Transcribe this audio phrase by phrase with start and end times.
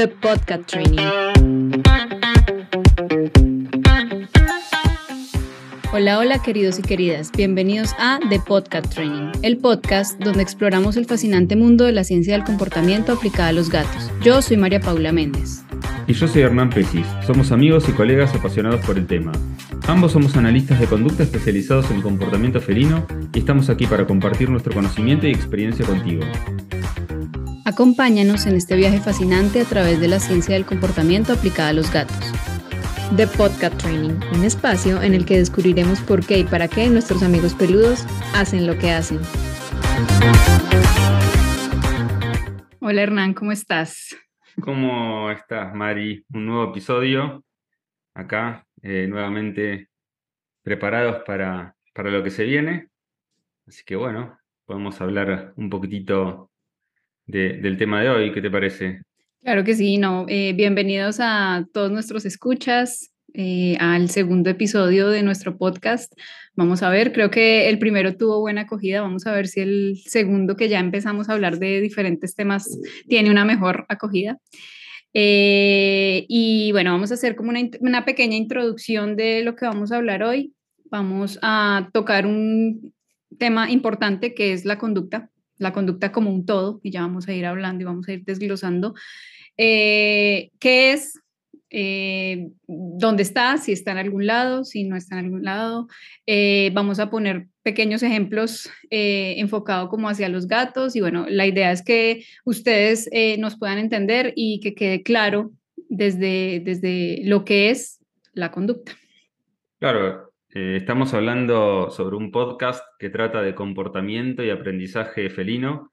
[0.00, 1.82] The Podcast Training.
[5.92, 11.04] Hola, hola queridos y queridas, bienvenidos a The Podcast Training, el podcast donde exploramos el
[11.04, 14.10] fascinante mundo de la ciencia del comportamiento aplicada a los gatos.
[14.22, 15.64] Yo soy María Paula Méndez.
[16.06, 19.32] Y yo soy Hernán Pesis, somos amigos y colegas apasionados por el tema.
[19.86, 24.72] Ambos somos analistas de conducta especializados en comportamiento felino y estamos aquí para compartir nuestro
[24.72, 26.22] conocimiento y experiencia contigo.
[27.70, 31.92] Acompáñanos en este viaje fascinante a través de la ciencia del comportamiento aplicada a los
[31.92, 32.16] gatos.
[33.16, 37.22] The Podcast Training, un espacio en el que descubriremos por qué y para qué nuestros
[37.22, 39.20] amigos peludos hacen lo que hacen.
[42.80, 44.16] Hola Hernán, ¿cómo estás?
[44.60, 46.24] ¿Cómo estás, Mari?
[46.32, 47.44] Un nuevo episodio
[48.14, 49.90] acá, eh, nuevamente
[50.64, 52.88] preparados para, para lo que se viene.
[53.68, 56.49] Así que bueno, podemos hablar un poquitito
[57.30, 58.32] del tema de hoy.
[58.32, 59.02] ¿Qué te parece?
[59.42, 60.26] Claro que sí, no.
[60.28, 66.12] Eh, bienvenidos a todos nuestros escuchas, eh, al segundo episodio de nuestro podcast.
[66.54, 69.00] Vamos a ver, creo que el primero tuvo buena acogida.
[69.00, 73.30] Vamos a ver si el segundo, que ya empezamos a hablar de diferentes temas, tiene
[73.30, 74.38] una mejor acogida.
[75.14, 79.92] Eh, y bueno, vamos a hacer como una, una pequeña introducción de lo que vamos
[79.92, 80.52] a hablar hoy.
[80.90, 82.92] Vamos a tocar un
[83.38, 87.34] tema importante que es la conducta la conducta como un todo, y ya vamos a
[87.34, 88.94] ir hablando y vamos a ir desglosando,
[89.56, 91.20] eh, qué es,
[91.68, 95.86] eh, dónde está, si está en algún lado, si no está en algún lado.
[96.26, 101.70] Eh, vamos a poner pequeños ejemplos enfocados como hacia los gatos y bueno, la idea
[101.70, 103.08] es que ustedes
[103.38, 105.52] nos puedan entender y que quede claro
[105.90, 108.00] desde, desde lo que es
[108.32, 108.92] la conducta.
[109.78, 115.92] Claro, eh, estamos hablando sobre un podcast que trata de comportamiento y aprendizaje felino,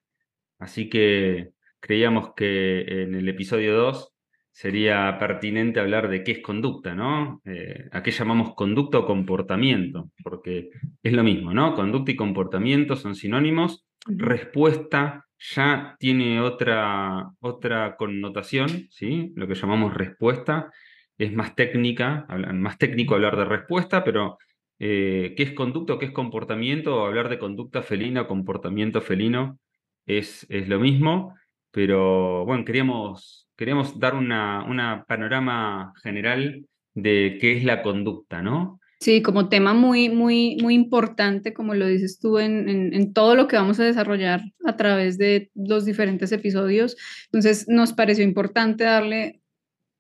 [0.58, 4.16] así que creíamos que en el episodio 2
[4.52, 7.40] sería pertinente hablar de qué es conducta, ¿no?
[7.46, 10.10] Eh, ¿A qué llamamos conducta o comportamiento?
[10.24, 10.72] Porque
[11.04, 11.76] es lo mismo, ¿no?
[11.76, 13.86] Conducta y comportamiento son sinónimos.
[14.08, 19.34] Respuesta ya tiene otra, otra connotación, ¿sí?
[19.36, 20.72] Lo que llamamos respuesta
[21.20, 24.40] es más técnica, más técnico hablar de respuesta, pero
[24.80, 29.60] eh, qué es conducta qué es comportamiento, hablar de conducta felina o comportamiento felino
[30.06, 31.36] es, es lo mismo,
[31.72, 38.80] pero bueno, queríamos, queríamos dar una, una panorama general de qué es la conducta, ¿no?
[39.00, 43.48] Sí, como tema muy, muy, muy importante, como lo dices tú, en, en, todo lo
[43.48, 46.98] que vamos a desarrollar a través de los diferentes episodios.
[47.26, 49.40] Entonces, nos pareció importante darle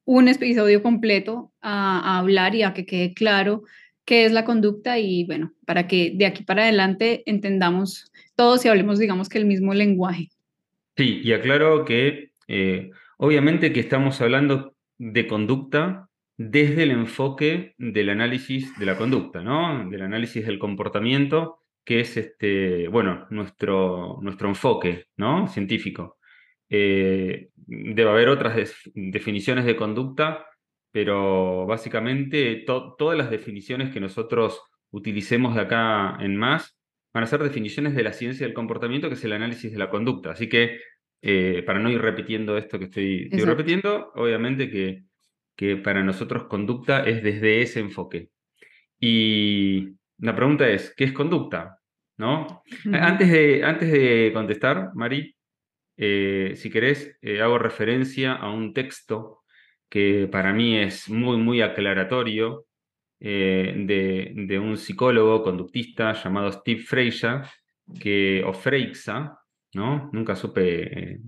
[0.03, 3.61] un episodio completo a, a hablar y a que quede claro
[4.07, 8.69] qué es la conducta y bueno, para que de aquí para adelante entendamos todos y
[8.69, 10.29] hablemos, digamos que el mismo lenguaje.
[10.95, 16.07] Sí, y aclaro que eh, obviamente que estamos hablando de conducta
[16.37, 19.89] desde el enfoque del análisis de la conducta, ¿no?
[19.89, 25.49] Del análisis del comportamiento, que es este, bueno, nuestro, nuestro enfoque, ¿no?
[25.49, 26.17] Científico.
[26.69, 28.55] Eh, debe haber otras
[28.93, 30.45] definiciones de conducta
[30.97, 36.75] pero básicamente todas las definiciones que nosotros utilicemos de acá en más
[37.13, 39.91] van a ser definiciones de la ciencia del comportamiento, que es el análisis de la
[39.91, 40.31] conducta.
[40.31, 40.79] Así que,
[41.21, 45.03] eh, para no ir repitiendo esto que estoy, repitiendo, obviamente que,
[45.55, 48.31] que para nosotros conducta es desde ese enfoque.
[48.99, 51.77] Y la pregunta es, ¿qué es conducta?
[52.17, 52.63] ¿No?
[52.91, 55.35] antes, de, antes de contestar, Mari,
[55.95, 59.43] eh, si querés, eh, hago referencia a un texto
[59.89, 62.65] que para mí es muy, muy aclaratorio,
[63.19, 67.51] eh, de, un psicólogo conductista llamado Steve Freixa,
[67.99, 69.39] que, o Freixa,
[69.73, 70.09] ¿no?
[70.13, 71.13] Nunca supe.
[71.13, 71.19] Eh,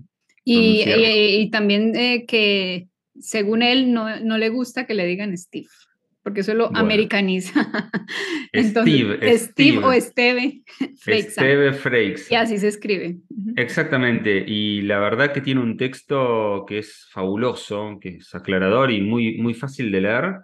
[0.44, 2.88] y, también eh, que
[3.18, 5.68] según él no, no, le gusta que le digan Steve
[6.22, 7.70] porque eso lo americaniza.
[8.54, 10.62] Steve, Steve, o Esteve
[10.96, 12.34] Steve Freixa.
[12.34, 13.18] Y así se escribe.
[13.56, 19.00] Exactamente, y la verdad que tiene un texto que es fabuloso, que es aclarador y
[19.00, 20.34] muy, muy fácil de leer,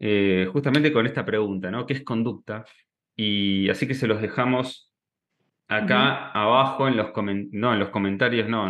[0.00, 1.86] eh, justamente con esta pregunta, ¿no?
[1.86, 2.64] ¿Qué es conducta?
[3.16, 4.87] Y así que se los dejamos
[5.70, 7.08] Acá abajo en los,
[7.52, 8.68] no, en los comentarios, no,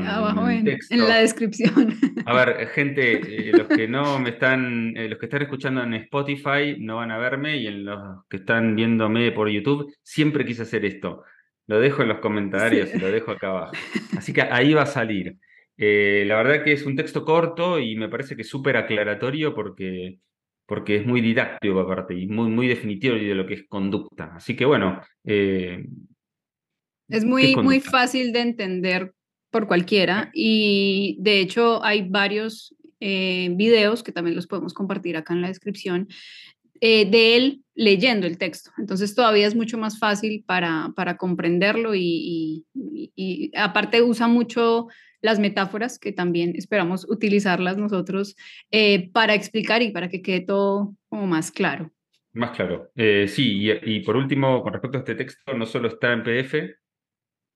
[0.51, 0.95] en, texto.
[0.97, 1.95] en, la descripción.
[2.27, 5.95] A ver, gente, eh, los que no me están, eh, los que están escuchando en
[5.95, 10.63] Spotify no van a verme y en los que están viéndome por YouTube, siempre quise
[10.63, 11.23] hacer esto.
[11.69, 13.73] Lo dejo en los comentarios y lo dejo acá abajo.
[14.17, 15.37] Así que ahí va a salir.
[15.77, 19.55] Eh, la verdad que es un texto corto y me parece que es súper aclaratorio
[19.55, 20.19] porque,
[20.67, 24.33] porque es muy didáctico aparte y muy, muy definitivo de lo que es conducta.
[24.35, 25.01] Así que bueno,
[27.09, 29.15] es muy, muy fácil de entender
[29.51, 35.33] por cualquiera y de hecho hay varios eh, videos que también los podemos compartir acá
[35.33, 36.09] en la descripción
[36.81, 38.71] eh, de él leyendo el texto.
[38.79, 44.89] Entonces todavía es mucho más fácil para, para comprenderlo y, y, aparte usa mucho
[45.21, 48.37] las metáforas que también esperamos utilizarlas nosotros
[48.71, 51.91] eh, para explicar y para que quede todo como más claro.
[52.33, 52.91] Más claro.
[52.95, 56.55] Eh, sí, y, por último, con respecto a este texto, no solo está en PDF,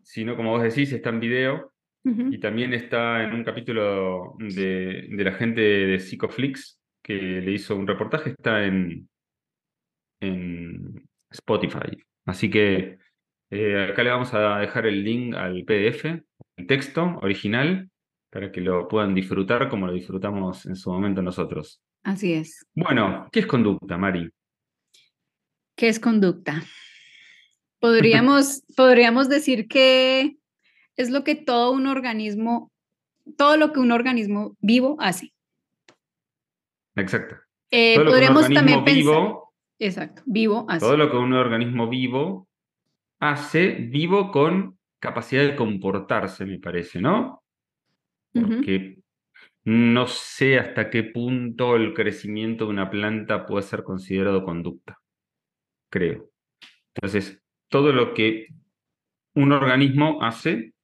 [0.03, 1.73] sino como vos decís, está en video
[2.05, 7.77] y también está en un capítulo de, de la gente de Psychoflix que le hizo
[7.77, 9.09] un reportaje, está en,
[10.21, 11.97] en Spotify.
[12.25, 12.99] Así que
[13.51, 16.05] eh, acá le vamos a dejar el link al PDF,
[16.57, 17.91] el texto original,
[18.31, 21.83] para que lo puedan disfrutar como lo disfrutamos en su momento nosotros.
[22.03, 22.67] Así es.
[22.75, 24.31] Bueno, ¿qué es conducta, Mari?
[25.77, 26.63] ¿Qué es conducta?
[27.83, 30.37] Podríamos, podríamos decir que
[30.97, 32.71] es lo que todo un organismo,
[33.37, 35.33] todo lo que un organismo vivo hace.
[36.95, 37.35] Exacto.
[37.73, 39.33] Eh, podríamos también pensar,
[39.81, 40.87] Exacto, vivo hace.
[40.87, 42.47] Todo lo que un organismo vivo
[43.19, 47.43] hace, vivo con capacidad de comportarse, me parece, ¿no?
[48.33, 48.99] Porque
[49.65, 55.01] no sé hasta qué punto el crecimiento de una planta puede ser considerado conducta,
[55.91, 56.31] creo.
[56.95, 57.42] Entonces,
[57.73, 58.49] todo lo que
[59.35, 60.75] un organismo hace,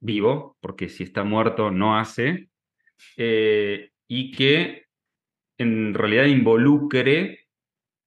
[0.00, 2.50] vivo, porque si está muerto no hace,
[3.16, 4.86] eh, y que
[5.58, 7.46] en realidad involucre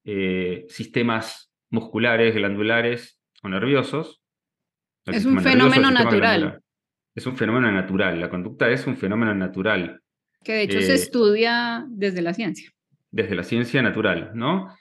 [0.04, 4.20] eh, sistemas musculares, glandulares o nerviosos.
[5.06, 6.60] es un fenómeno natural.
[7.14, 8.20] Es un fenómeno natural.
[8.20, 10.02] La conducta es un fenómeno natural.
[10.44, 12.70] Que de hecho se eh, estudia desde la ciencia.
[13.10, 14.76] Desde la ciencia natural, ¿no?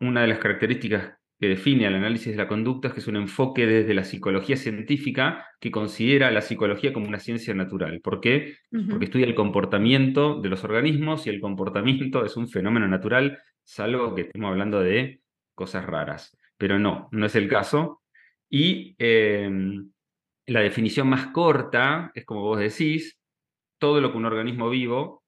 [0.00, 1.14] Una de las características
[1.44, 4.56] que define el análisis de la conducta es que es un enfoque desde la psicología
[4.56, 8.00] científica que considera la psicología como una ciencia natural.
[8.00, 8.56] ¿Por qué?
[8.88, 14.14] Porque estudia el comportamiento de los organismos y el comportamiento es un fenómeno natural salvo
[14.14, 15.20] que estemos hablando de
[15.54, 16.34] cosas raras.
[16.56, 18.00] Pero no, no es el caso.
[18.48, 19.90] Y em,
[20.46, 23.18] la definición más corta es, como vos decís,
[23.78, 25.22] todo lo que un organismo vivo,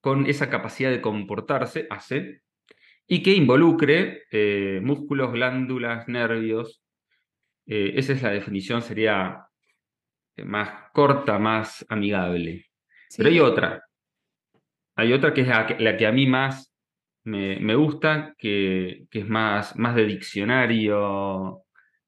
[0.00, 2.42] con esa capacidad de comportarse, hace,
[3.08, 6.82] y que involucre eh, músculos, glándulas, nervios.
[7.66, 9.46] Eh, esa es la definición, sería
[10.36, 12.66] eh, más corta, más amigable.
[13.16, 13.82] Pero hay otra.
[14.94, 16.74] Hay otra que es la que a mí más
[17.24, 21.62] me, gusta, que, es más, más de diccionario,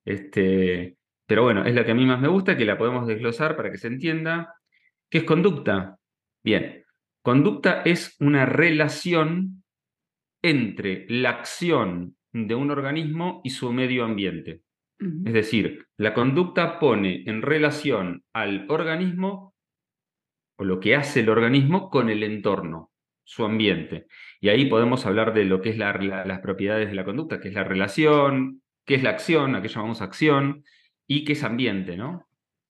[0.05, 0.97] este,
[1.27, 3.71] pero bueno, es la que a mí más me gusta, que la podemos desglosar para
[3.71, 4.55] que se entienda.
[5.09, 5.99] ¿Qué es conducta?
[6.43, 6.85] Bien,
[7.23, 9.60] conducta es una relación
[10.43, 14.63] entre la acción de un organismo y su medio ambiente.
[15.25, 19.55] Es decir, la conducta pone en relación al organismo
[20.59, 22.91] o lo que hace el organismo con el entorno,
[23.25, 24.09] su ambiente.
[24.43, 27.55] Y ahí podemos hablar de lo que es las propiedades de la conducta, que es
[27.55, 30.65] la relación, qué es la acción, a qué llamamos acción,
[31.07, 32.29] y qué es ambiente, ¿no?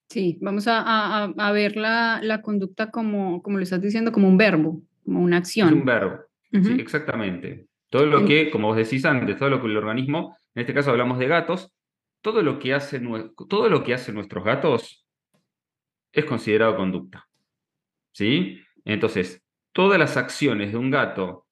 [0.08, 5.20] Sí, vamos a, ver la, conducta como, como lo estás diciendo, como un verbo, como
[5.20, 5.68] una acción.
[5.68, 6.20] Es un verbo,
[6.52, 7.66] sí, exactamente.
[7.88, 10.90] Todo lo que, como vos decís antes, todo lo que el organismo, en este caso
[10.90, 11.72] hablamos de gatos,
[12.20, 13.00] todo lo que, hace,
[13.48, 15.06] todo lo que hacen nuestros gatos
[16.12, 17.28] es considerado conducta.
[18.12, 18.60] ¿Sí?
[18.84, 19.42] Entonces,
[19.72, 21.46] todas las acciones de un gato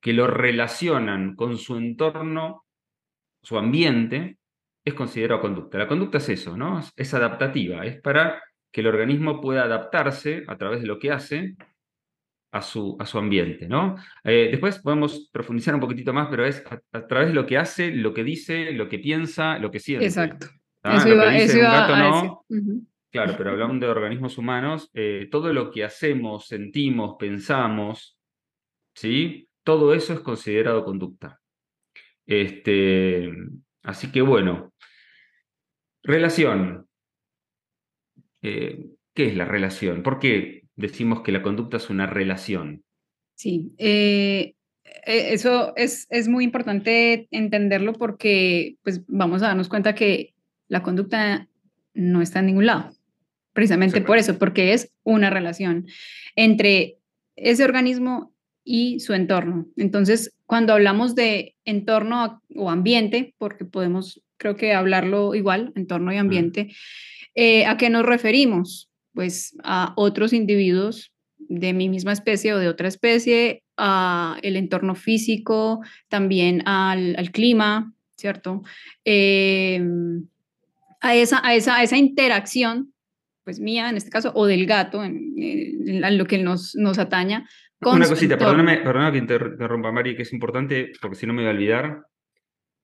[0.00, 2.64] que lo relacionan con su entorno,
[3.42, 4.38] su ambiente,
[4.84, 5.78] es considerado conducta.
[5.78, 6.80] La conducta es eso, ¿no?
[6.94, 11.56] Es adaptativa, es para que el organismo pueda adaptarse a través de lo que hace
[12.52, 13.96] a su, a su ambiente, ¿no?
[14.24, 17.90] Eh, después podemos profundizar un poquitito más, pero es a, través de lo que hace,
[17.90, 20.06] lo que dice, lo que piensa, lo que siente.
[20.06, 20.46] Exacto.
[20.82, 22.42] Eso iba,
[23.10, 28.18] Claro, pero hablando de organismos humanos, eh, todo lo que hacemos, sentimos, pensamos,
[28.94, 29.48] ¿sí?
[29.66, 31.40] todo eso es considerado conducta.
[32.24, 33.32] Este,
[33.82, 34.72] así que bueno,
[36.04, 36.86] relación.
[38.42, 40.02] Eh, ¿Qué es la relación?
[40.02, 42.84] ¿Por qué decimos que la conducta es una relación?
[43.34, 44.54] Sí, eh,
[45.04, 50.34] e, eso es, es, muy importante entenderlo porque pues, vamos a darnos cuenta que
[50.68, 51.48] la conducta
[51.94, 52.90] no está en ningún lado,
[53.52, 55.86] precisamente por eso, porque es una relación
[56.34, 56.98] entre
[57.36, 59.66] ese organismo y su entorno.
[59.76, 66.16] Entonces, cuando hablamos de entorno o ambiente, porque podemos, creo que hablarlo igual, entorno y
[66.16, 66.74] ambiente,
[67.34, 68.90] eh, ¿a qué nos referimos?
[69.16, 74.94] Pues a otros individuos de mi misma especie o de otra especie, a el entorno
[74.94, 78.62] físico, también al, clima, ¿cierto?
[79.04, 80.28] Em,
[81.00, 82.92] a, esa, a, esa, a esa interacción
[83.46, 87.48] pues mía en este caso, o del gato, en, lo que nos, nos ataña.
[87.80, 91.50] Una cosita, perdóname, perdóname que interrumpa, Mari, que es importante, porque si no me voy
[91.50, 92.06] a olvidar.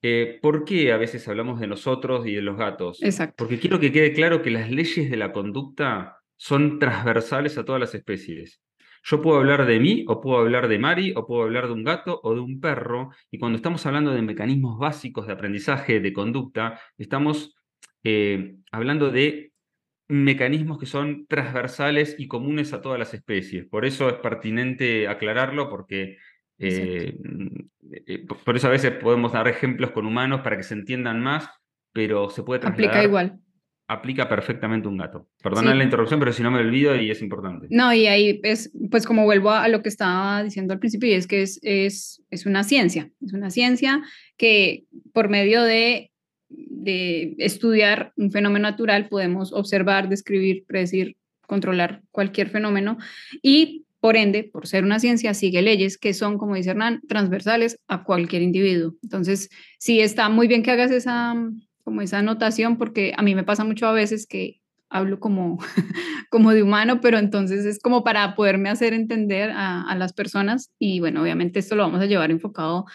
[0.04, 3.02] Eh, ¿Por qué a veces hablamos de nosotros y de los gatos?
[3.02, 3.34] Exacto.
[3.38, 7.80] Porque quiero que quede claro que las leyes de la conducta son transversales a todas
[7.80, 8.60] las especies.
[9.04, 11.84] Yo puedo hablar de mí, o puedo hablar de Mari, o puedo hablar de un
[11.84, 16.12] gato o de un perro, y cuando estamos hablando de mecanismos básicos de aprendizaje, de
[16.12, 17.54] conducta, estamos
[18.02, 19.52] eh, hablando de
[20.08, 23.64] mecanismos que son transversales y comunes a todas las especies.
[23.66, 26.16] Por eso es pertinente aclararlo porque
[26.58, 27.16] eh,
[28.04, 31.48] eh, por eso a veces podemos dar ejemplos con humanos para que se entiendan más,
[31.92, 32.88] pero se puede trasladar.
[32.90, 33.38] Aplica igual.
[33.92, 35.28] Aplica perfectamente un gato.
[35.42, 37.66] Perdona la interrupción, pero si no me olvido y es importante.
[37.70, 41.14] No, y ahí es, pues como vuelvo a, lo que estaba diciendo al principio, y
[41.14, 44.02] es que es, es, es una ciencia, es una ciencia
[44.36, 46.12] que por medio de
[46.54, 52.98] de estudiar un fenómeno natural podemos observar, describir, predecir, controlar cualquier fenómeno
[53.42, 57.78] y por ende, por ser una ciencia, sigue leyes que son, como dice Hernán, transversales
[57.86, 58.96] a cualquier individuo.
[59.00, 61.36] Entonces, sí está muy bien que hagas esa,
[61.92, 65.58] como esa anotación porque a mí me pasa mucho a veces que hablo como,
[66.30, 70.72] como de humano, pero entonces es como para poderme hacer entender a, a las personas
[70.78, 72.86] y bueno, obviamente esto lo vamos a llevar enfocado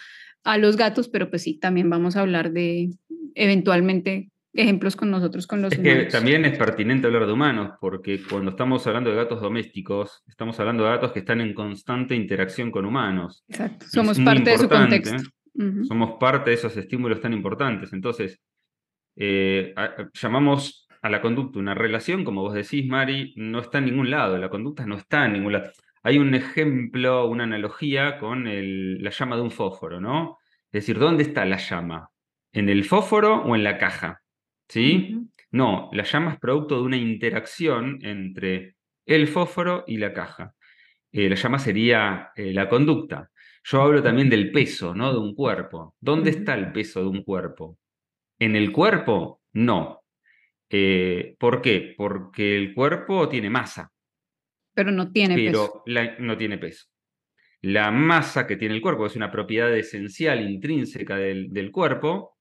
[0.42, 2.90] a los gatos, pero pues sí, también vamos a hablar de
[3.36, 8.20] eventualmente ejemplos con nosotros, con los es que también es pertinente hablar de humanos, porque
[8.28, 12.72] cuando estamos hablando de gatos domésticos, estamos hablando de gatos que están en constante interacción
[12.72, 13.44] con humanos.
[13.46, 15.22] Exacto, somos parte de su contexto.
[15.88, 17.92] Somos parte de esos estímulos tan importantes.
[17.92, 18.40] Entonces,
[19.18, 19.74] eh,
[20.14, 24.38] llamamos a la conducta una relación, como vos decís, Mari, no está en ningún lado,
[24.38, 25.70] la conducta no está en ningún lado.
[26.02, 30.38] Hay un ejemplo, una analogía con la llama de un fósforo, ¿no?
[30.66, 32.10] Es decir, ¿dónde está la llama?
[32.52, 34.22] ¿En el fósforo o en la caja?
[34.68, 35.28] ¿Sí?
[35.50, 40.54] No, la llama es producto de una interacción entre el fósforo y la caja.
[41.10, 43.30] Eh, la llama sería eh, la conducta.
[43.64, 45.12] Yo hablo también del peso, ¿no?
[45.12, 45.94] De un cuerpo.
[46.00, 47.78] ¿Dónde está el peso de un cuerpo?
[48.38, 49.42] ¿En el cuerpo?
[49.52, 50.02] No.
[50.70, 51.94] Eh, ¿Por qué?
[51.96, 53.90] Porque el cuerpo tiene masa.
[54.74, 55.82] Pero no tiene peso.
[55.84, 56.86] Pero no tiene peso.
[57.60, 62.36] La masa que tiene el cuerpo, es una propiedad esencial, intrínseca del cuerpo,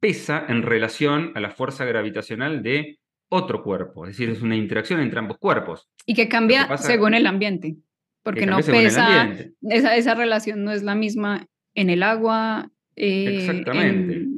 [0.00, 2.98] pesa en relación a la fuerza gravitacional de
[3.30, 5.88] otro cuerpo, es decir, es una interacción entre ambos cuerpos.
[6.04, 7.76] Y que cambia según el ambiente,
[8.22, 9.30] porque no pesa,
[9.62, 14.37] esa, esa relación no es la misma en el agua, eh, Exactamente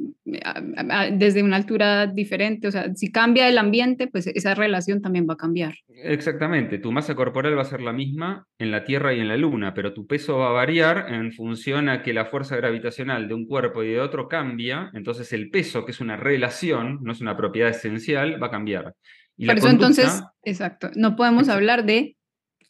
[1.13, 5.33] desde una altura diferente, o sea, si cambia el ambiente, pues esa relación también va
[5.33, 5.75] a cambiar.
[5.87, 9.37] Exactamente, tu masa corporal va a ser la misma en la Tierra y en la
[9.37, 13.33] Luna, pero tu peso va a variar en función a que la fuerza gravitacional de
[13.33, 17.21] un cuerpo y de otro cambia, entonces el peso, que es una relación, no es
[17.21, 18.95] una propiedad esencial, va a cambiar.
[19.37, 22.15] Y Por eso entonces, exacto, no podemos hablar de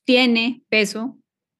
[0.03, 1.17] tiene peso,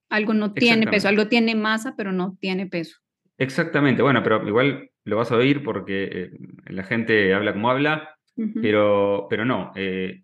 [0.10, 2.98] algo no tiene peso, algo tiene masa, pero no tiene peso.
[3.38, 6.32] Exactamente, bueno, pero igual lo vas a oír porque eh,
[6.68, 8.16] la gente habla como habla,
[8.62, 10.24] pero, pero no, eh,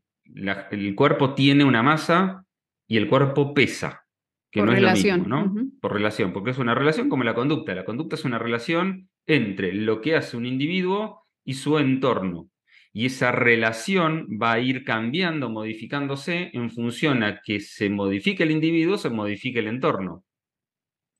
[0.71, 2.45] el cuerpo tiene una masa
[2.87, 4.05] y el cuerpo pesa,
[4.49, 5.53] que no es lo mismo, ¿no?
[5.81, 7.75] Por relación, porque es una relación como la conducta.
[7.75, 12.49] La conducta es una relación entre lo que hace un individuo y su entorno.
[12.93, 18.51] Y esa relación va a ir cambiando, modificándose en función a que se modifique el
[18.51, 20.23] individuo, se modifique el entorno.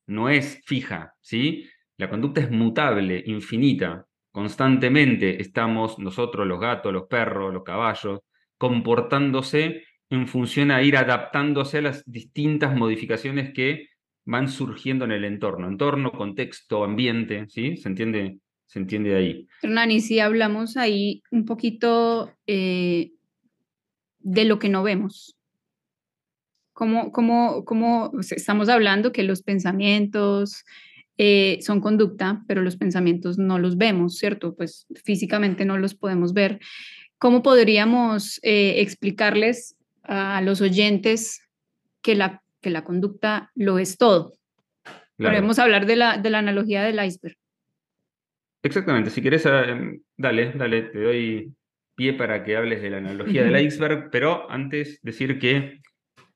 [0.07, 1.69] No es fija, ¿sí?
[1.97, 4.05] La conducta es mutable, infinita.
[4.31, 8.19] Constantemente estamos nosotros, los gatos, los perros, los caballos,
[8.57, 13.89] comportándose en función a ir adaptándose a las distintas modificaciones que
[14.25, 17.77] van surgiendo en el entorno, entorno, contexto, ambiente, ¿sí?
[17.77, 18.39] ¿Se entiende?
[18.65, 19.47] Se entiende de ahí.
[19.63, 23.11] Hernán, si hablamos ahí un poquito eh,
[24.19, 25.37] de lo que no vemos,
[26.73, 30.63] ¿Cómo, cómo, cómo estamos hablando que los pensamientos,
[31.17, 34.55] eh, son conducta, pero los pensamientos no los vemos, ¿cierto?
[34.55, 36.59] Pues físicamente no los podemos ver.
[37.17, 41.41] ¿Cómo podríamos eh, explicarles a los oyentes
[42.03, 44.33] que la, que la conducta lo es todo?
[45.17, 47.35] Podemos hablar de la, de la analogía del iceberg.
[48.61, 51.51] Exactamente, si quieres, eh, dale, dale, te doy
[51.95, 55.81] pie para que hables de la analogía del iceberg, pero antes decir que,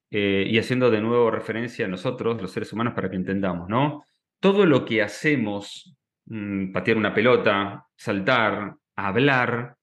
[0.10, 4.04] y haciendo de nuevo referencia a nosotros, los seres humanos, para que entendamos, ¿no?
[4.42, 5.96] Todo lo que hacemos,
[6.26, 9.78] mm, patear una pelota, saltar, hablar,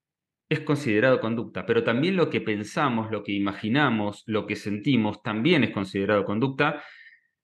[0.50, 5.62] es considerado conducta, pero también lo que pensamos, lo que imaginamos, lo que sentimos, también
[5.64, 6.82] es considerado conducta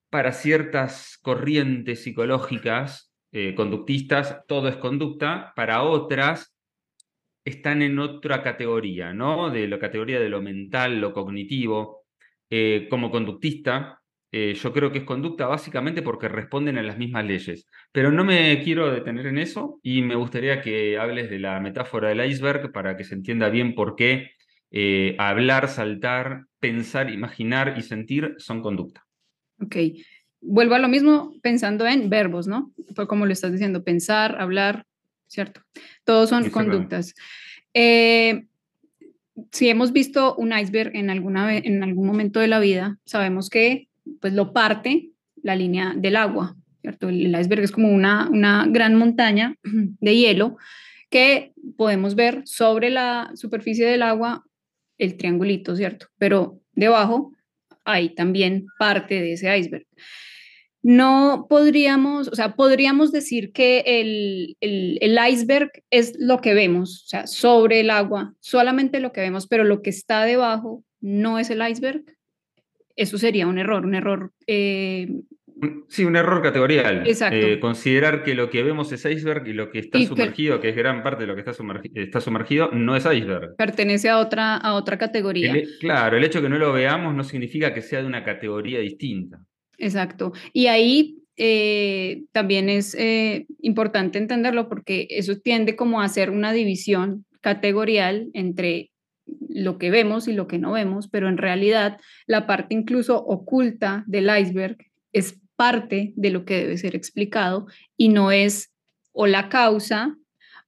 [0.09, 6.55] para ciertas corrientes psicológicas, eh, conductistas, todo es conducta, para otras
[7.45, 9.51] están en otra categoría, ¿no?
[9.51, 12.05] De la categoría de lo mental, lo cognitivo.
[12.49, 14.01] Eh, como conductista,
[14.37, 17.69] eh, yo creo que es conducta básicamente porque responden a las mismas leyes.
[17.93, 22.09] Pero no me quiero detener en eso y me gustaría que hables de la metáfora
[22.09, 24.31] del iceberg para que se entienda bien por qué
[24.71, 29.05] eh, hablar, saltar, pensar, imaginar y sentir son conducta.
[29.61, 29.77] Ok.
[30.41, 32.73] Vuelvo a lo mismo pensando en verbos, ¿no?
[33.07, 34.85] Como lo estás diciendo, pensar, hablar,
[35.27, 35.61] ¿cierto?
[36.03, 37.15] Todos son conductas.
[37.73, 38.47] Eh,
[39.53, 43.87] si hemos visto un iceberg en, alguna, en algún momento de la vida, sabemos que
[44.21, 47.09] pues lo parte la línea del agua, ¿cierto?
[47.09, 50.57] El iceberg es como una, una gran montaña de hielo
[51.09, 54.43] que podemos ver sobre la superficie del agua
[54.97, 56.07] el triangulito, ¿cierto?
[56.17, 57.31] Pero debajo
[57.83, 59.85] hay también parte de ese iceberg.
[60.81, 67.07] No podríamos, o sea, podríamos decir que el, el, iceberg es lo que vemos, o
[67.07, 71.49] sea, sobre el agua, solamente lo que vemos, pero lo que está debajo no es
[71.49, 72.03] el iceberg.
[72.95, 75.07] Eso sería un error, un error eh,
[75.87, 77.07] Sí, un error categorial.
[77.07, 77.37] Exacto.
[77.37, 80.69] Eh, considerar que lo que vemos es iceberg y lo que está sumergido, que...
[80.69, 81.51] es gran parte de lo que está,
[81.93, 83.55] está, sumergido, no es iceberg.
[83.55, 85.53] Pertenece a otra, a otra categoría.
[85.79, 88.79] claro, el hecho de que no lo veamos no significa que sea de una categoría
[88.79, 89.45] distinta.
[89.77, 90.33] Exacto.
[90.51, 96.51] Y ahí eh, también es eh, importante entenderlo porque eso tiende como a hacer una
[96.51, 98.91] división categorial entre
[99.49, 104.03] lo que vemos y lo que no vemos, pero en realidad la parte incluso oculta
[104.07, 104.77] del iceberg
[105.13, 107.67] es parte de lo que debe ser explicado
[107.97, 108.73] y no es
[109.13, 110.17] o la causa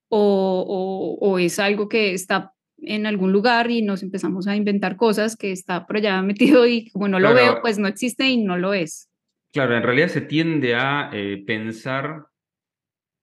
[0.09, 5.51] o, es algo que está en algún lugar y nos empezamos a inventar cosas que
[5.51, 8.73] está por allá metido y como no lo veo, pues no existe y no lo
[8.73, 9.09] es.
[9.51, 12.27] Claro, en realidad se tiende a eh, pensar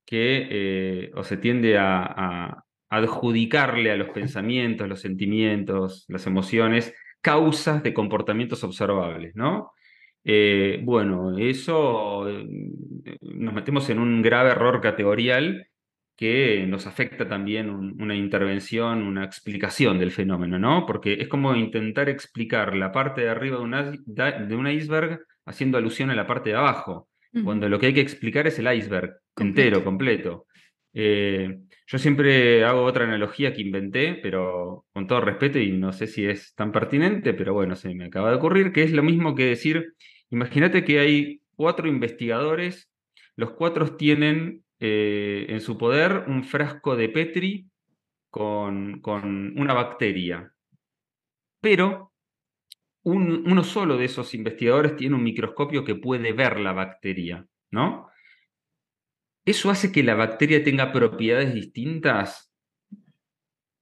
[0.05, 7.83] que, eh, o se tiende a, adjudicarle a los pensamientos, los sentimientos, las emociones, causas
[7.83, 9.73] de comportamientos observables, ¿no?
[10.25, 12.47] Eh, bueno, eso eh,
[13.21, 15.69] nos metemos en un grave error categorial
[16.17, 20.87] que nos afecta también una intervención, una explicación del fenómeno, ¿no?
[20.87, 26.15] Porque es como intentar explicar la parte de arriba de, un iceberg haciendo alusión a
[26.15, 27.09] la parte de abajo,
[27.43, 30.47] cuando lo que hay que explicar es el iceberg entero, completo.
[30.93, 36.07] Eh, yo siempre hago otra analogía que inventé, pero con todo respeto y no sé
[36.07, 39.35] si es tan pertinente, pero bueno, se me acaba de ocurrir, que es lo mismo
[39.35, 39.95] que decir
[40.35, 42.91] Imagínate que hay cuatro investigadores,
[43.37, 47.71] los cuatro tienen eh, en su poder un frasco de Petri
[48.31, 49.01] con,
[49.57, 50.53] una bacteria,
[51.61, 52.13] pero
[53.05, 58.09] uno solo de esos investigadores tiene un microscopio que puede ver la bacteria, ¿no?
[59.45, 62.53] ¿Eso hace que la bacteria tenga propiedades distintas?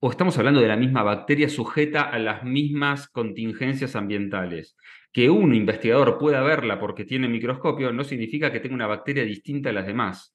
[0.01, 4.77] ¿O estamos hablando de la misma bacteria sujeta a las mismas contingencias ambientales?
[5.13, 9.69] que un investigador pueda verla porque tiene microscopio no significa que tenga una bacteria distinta
[9.69, 10.35] a las demás.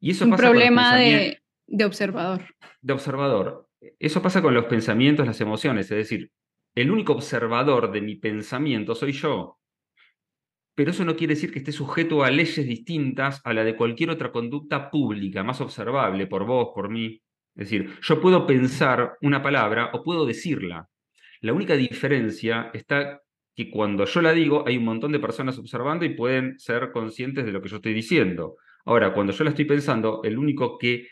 [0.00, 2.42] Y eso un problema de, de observador.
[2.80, 3.68] De observador.
[3.98, 6.30] Eso pasa con los pensamientos, las emociones, es decir,
[6.74, 9.58] el único observador de mi pensamiento soy yo.
[10.78, 14.10] Pero eso no quiere decir que esté sujeto a leyes distintas a la de cualquier
[14.10, 17.20] otra conducta pública, más observable por vos, por mí.
[17.56, 20.88] Es decir, yo puedo pensar una palabra o puedo decirla.
[21.40, 23.20] La única diferencia está
[23.56, 27.44] que cuando yo la digo hay un montón de personas observando y pueden ser conscientes
[27.44, 28.54] de lo que yo estoy diciendo.
[28.84, 31.08] Ahora, cuando yo la estoy pensando, el único que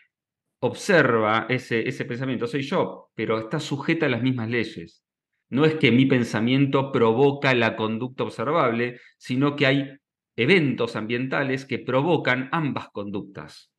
[0.61, 5.06] observa ese, ese pensamiento soy yo, pero está sujeta a las mismas leyes.
[5.48, 9.90] No es que mi pensamiento provoca la conducta observable, sino que hay
[10.37, 13.70] eventos ambientales que provocan ambas conductas,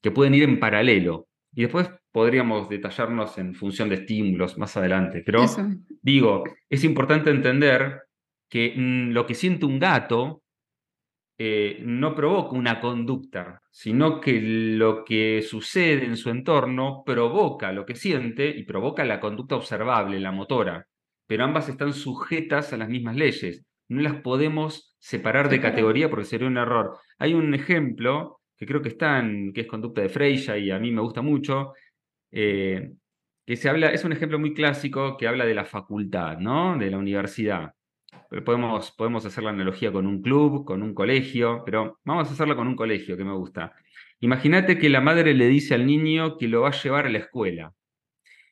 [0.00, 1.28] que pueden ir en paralelo.
[1.52, 5.22] Y después podríamos detallarnos en función de estímulos más adelante.
[5.24, 5.44] Pero
[6.02, 8.02] digo, es importante entender
[8.48, 10.42] que mm, lo que siente un gato
[11.38, 17.84] eh, no provoca una conducta, sino que lo que sucede en su entorno provoca lo
[17.84, 20.86] que siente y provoca la conducta observable, la motora.
[21.26, 23.64] Pero ambas están sujetas a las mismas leyes.
[23.88, 26.98] No las podemos separar de categoría porque sería un error.
[27.18, 30.78] Hay un ejemplo que creo que está en, que es conducta de Freya y a
[30.78, 31.74] mí me gusta mucho,
[32.32, 32.92] eh,
[33.44, 36.76] que se habla, es un ejemplo muy clásico que habla de la facultad, ¿no?
[36.76, 37.74] De la universidad.
[38.44, 42.56] Podemos, podemos hacer la analogía con un club, con un colegio, pero vamos a hacerla
[42.56, 43.74] con un colegio que me gusta.
[44.20, 47.18] Imagínate que la madre le dice al niño que lo va a llevar a la
[47.18, 47.72] escuela.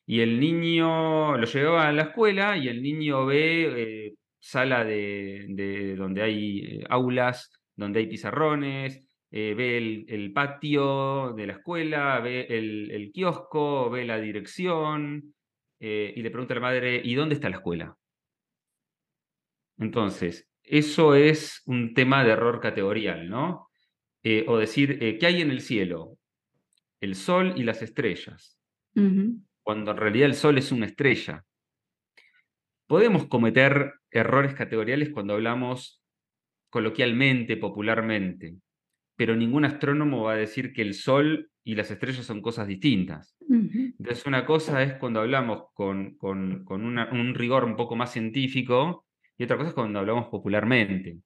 [0.07, 5.95] Y el niño lo lleva a la escuela y el niño ve eh, sala de,
[5.97, 12.47] donde hay eh, aulas, donde hay pizarrones, eh, ve el, patio de la escuela, ve
[12.51, 15.35] el, kiosco, ve la dirección
[15.81, 17.95] y le pregunta a la madre, ¿y dónde está la escuela?
[19.77, 23.69] Entonces, eso es un tema de error categorial, ¿no?
[24.47, 26.17] O decir, ¿qué hay en el cielo?
[27.01, 28.59] El sol y las estrellas.
[29.65, 31.45] Cuando en realidad el sol es una estrella.
[32.87, 36.01] Podemos cometer errores categoriales cuando hablamos
[36.71, 38.55] coloquialmente, popularmente
[39.17, 43.37] pero ningún astrónomo va a decir que el Sol y las estrellas son cosas distintas.
[43.49, 49.07] Entonces, una cosa es cuando hablamos con, con, un rigor un poco más científico
[49.39, 51.19] y otra cosa es cuando hablamos popularmente.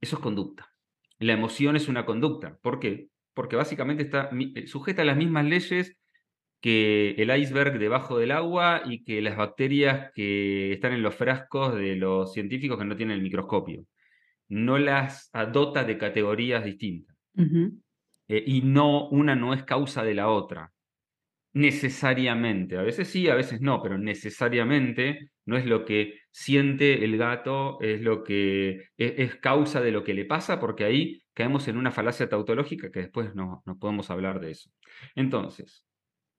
[0.00, 0.68] eso es conducta.
[1.18, 2.58] La emoción es una conducta.
[2.60, 3.08] ¿Por qué?
[3.32, 4.28] Porque básicamente está
[4.66, 5.96] sujeta a las mismas leyes
[6.60, 11.74] que el iceberg debajo del agua y que las bacterias que están en los frascos
[11.74, 13.86] de los científicos que no tienen el microscopio.
[14.48, 17.16] No las dota de categorías distintas.
[18.32, 20.72] Eh, y no, una no es causa de la otra.
[21.54, 22.78] Necesariamente.
[22.78, 27.78] A veces sí, a veces no, pero necesariamente no es lo que siente el gato,
[27.80, 31.76] es lo que es, es causa de lo que le pasa, porque ahí caemos en
[31.76, 34.70] una falacia tautológica que después no, no podemos hablar de eso.
[35.14, 35.84] Entonces,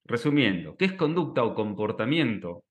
[0.04, 2.64] Resumiendo, ¿qué es conducta o comportamiento?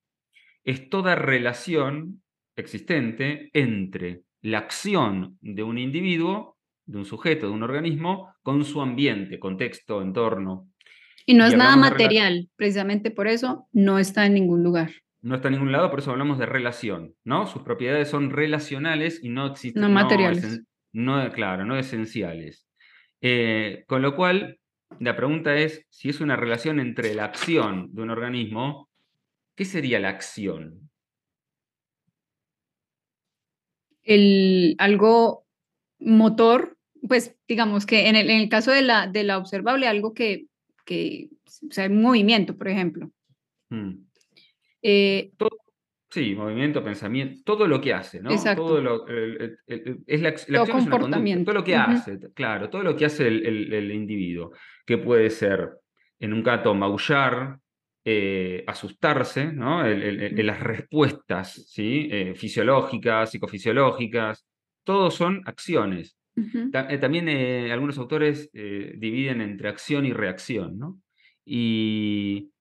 [0.63, 2.21] Es toda relación
[2.55, 8.81] existente entre la acción de un individuo, de un sujeto, de un organismo, con su
[8.81, 10.69] ambiente, contexto, entorno.
[11.25, 14.91] Y no es nada material, precisamente por eso no está en ningún lugar.
[15.21, 17.47] No está en ningún lado, por eso hablamos de relación, ¿no?
[17.47, 19.81] Sus propiedades son relacionales y no existen.
[19.81, 20.61] No materiales.
[20.91, 22.67] No, claro, no esenciales.
[23.21, 24.59] Eh, con lo cual,
[24.99, 28.89] la pregunta es, si es una relación entre la acción de un organismo,
[29.55, 30.89] ¿qué sería la acción?
[34.03, 35.45] El, algo
[36.05, 40.45] motor, pues digamos que en el, caso de la, de la observable, algo que,
[40.85, 43.11] que o sea, un movimiento, por ejemplo.
[43.69, 44.05] Hmm.
[44.81, 45.31] Eh,
[46.13, 48.29] Sí, movimiento, pensamiento, todo lo que hace, ¿no?
[48.55, 53.05] Todo lo, es la, acción es una todo lo que hace, claro, todo lo que
[53.05, 54.51] hace el, individuo,
[54.85, 55.71] que puede ser
[56.19, 57.57] en un gato maullar,
[58.05, 59.83] eh, asustarse, ¿no?
[59.83, 62.07] las respuestas ¿sí?
[62.11, 64.45] Eh, fisiológicas, psicofisiológicas,
[64.83, 66.17] todos son acciones.
[66.35, 67.29] Eh, también
[67.71, 70.99] algunos autores dividen entre acción y reacción, ¿no?
[71.45, 72.51] Y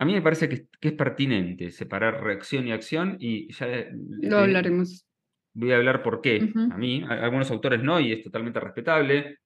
[0.00, 3.86] a mí me parece que, es pertinente separar reacción y acción y ya...
[4.22, 5.06] Lo hablaremos.
[5.52, 6.50] Voy a hablar por qué.
[6.70, 9.38] A mí, algunos autores no, y es totalmente respetable.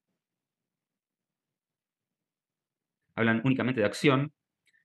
[3.16, 4.32] Hablan únicamente de acción,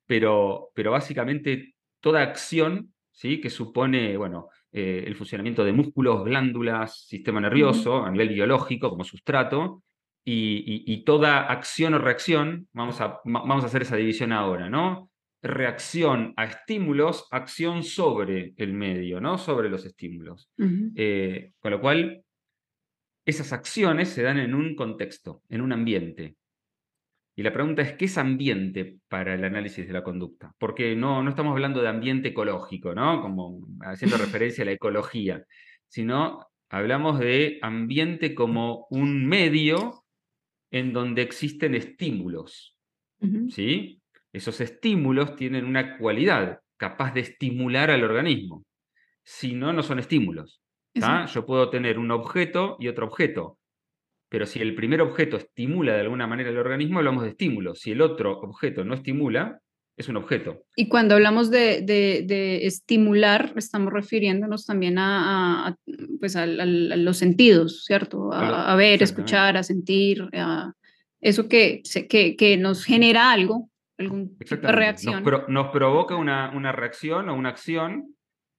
[0.08, 3.40] pero, pero básicamente toda acción ¿sí?
[3.40, 9.04] que supone, bueno, eh, el funcionamiento de músculos, glándulas, sistema nervioso, a nivel biológico como
[9.04, 9.84] sustrato,
[10.32, 15.10] y, toda acción o reacción, vamos a, vamos a hacer esa división ahora, ¿no?
[15.42, 19.38] reacción a estímulos, acción sobre el medio, ¿no?
[19.38, 20.52] Sobre los estímulos.
[20.96, 22.24] Eh, con lo cual,
[23.26, 26.36] esas acciones se dan en un contexto, en un ambiente.
[27.40, 30.54] Y la pregunta es, ¿qué es ambiente para el análisis de la conducta?
[30.58, 33.22] Porque no, no estamos hablando de ambiente ecológico, ¿no?
[33.22, 35.46] Como haciendo referencia a la ecología,
[35.88, 40.04] sino hablamos de ambiente como un medio
[40.70, 42.76] en donde existen estímulos,
[43.52, 44.02] ¿sí?
[44.34, 48.66] Esos estímulos tienen una cualidad capaz de estimular al organismo.
[49.24, 50.62] Si no, no son estímulos.
[50.94, 53.59] Yo puedo tener un objeto y otro objeto.
[54.30, 57.76] Pero si el primer objeto estimula de alguna manera al organismo, hablamos de estímulo.
[57.76, 59.60] Si el otro objeto no estimula,
[59.98, 60.64] es un objeto.
[60.76, 65.76] Y cuando hablamos de, estimular, estamos refiriéndonos también a,
[66.20, 68.32] pues a, los sentidos, ¿cierto?
[68.32, 70.74] A, ver, escuchar, a sentir, a
[71.20, 75.24] eso que, que, que, nos genera algo algún reacción.
[75.50, 78.16] Nos, provoca una, una, reacción o una acción,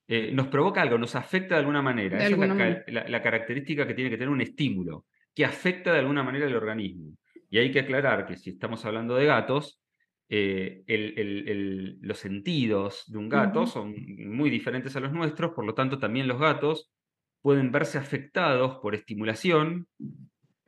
[0.08, 2.18] eh, nos provoca algo, nos afecta de alguna manera.
[2.18, 6.46] Esa es la, característica que tiene que tener un estímulo, que afecta de alguna manera
[6.46, 7.16] al organismo.
[7.48, 9.82] Y hay que aclarar que si estamos hablando de gatos,
[10.28, 10.84] eh,
[12.00, 16.28] los sentidos de un gato son muy diferentes a los nuestros, por lo tanto también
[16.28, 16.92] los gatos
[17.42, 19.88] pueden verse afectados por estimulación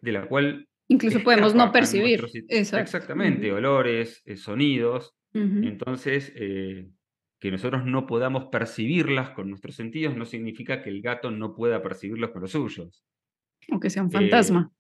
[0.01, 2.27] de la cual Incluso podemos no percibir.
[2.49, 5.15] Exactamente, olores, eh, sonidos.
[5.35, 6.91] Entonces, eh,
[7.39, 11.83] que nosotros no podamos percibirlas con nuestros sentidos no significa que el gato no pueda
[11.83, 13.03] percibirlos con los suyos.
[13.71, 14.71] O que sea un fantasma.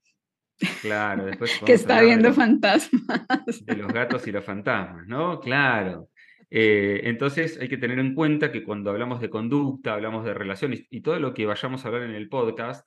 [0.61, 1.61] Eh, claro, después.
[1.67, 3.65] que está viendo fantasmas.
[3.65, 5.41] De los gatos y los fantasmas, ¿no?
[5.41, 6.09] Claro.
[6.51, 11.01] entonces hay que tener en cuenta que cuando hablamos de conducta, hablamos de relaciones y
[11.01, 12.87] todo lo que vayamos a hablar en el podcast,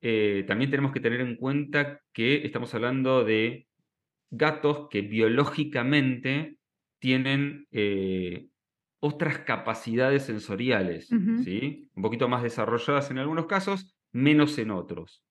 [0.00, 3.66] eh, también tenemos que tener en cuenta que estamos hablando de
[4.30, 6.58] gatos que biológicamente
[6.98, 8.48] tienen eh,
[9.00, 11.08] otras capacidades sensoriales,
[11.44, 11.90] ¿sí?
[11.94, 15.22] un poquito más desarrolladas en algunos casos, menos en otros.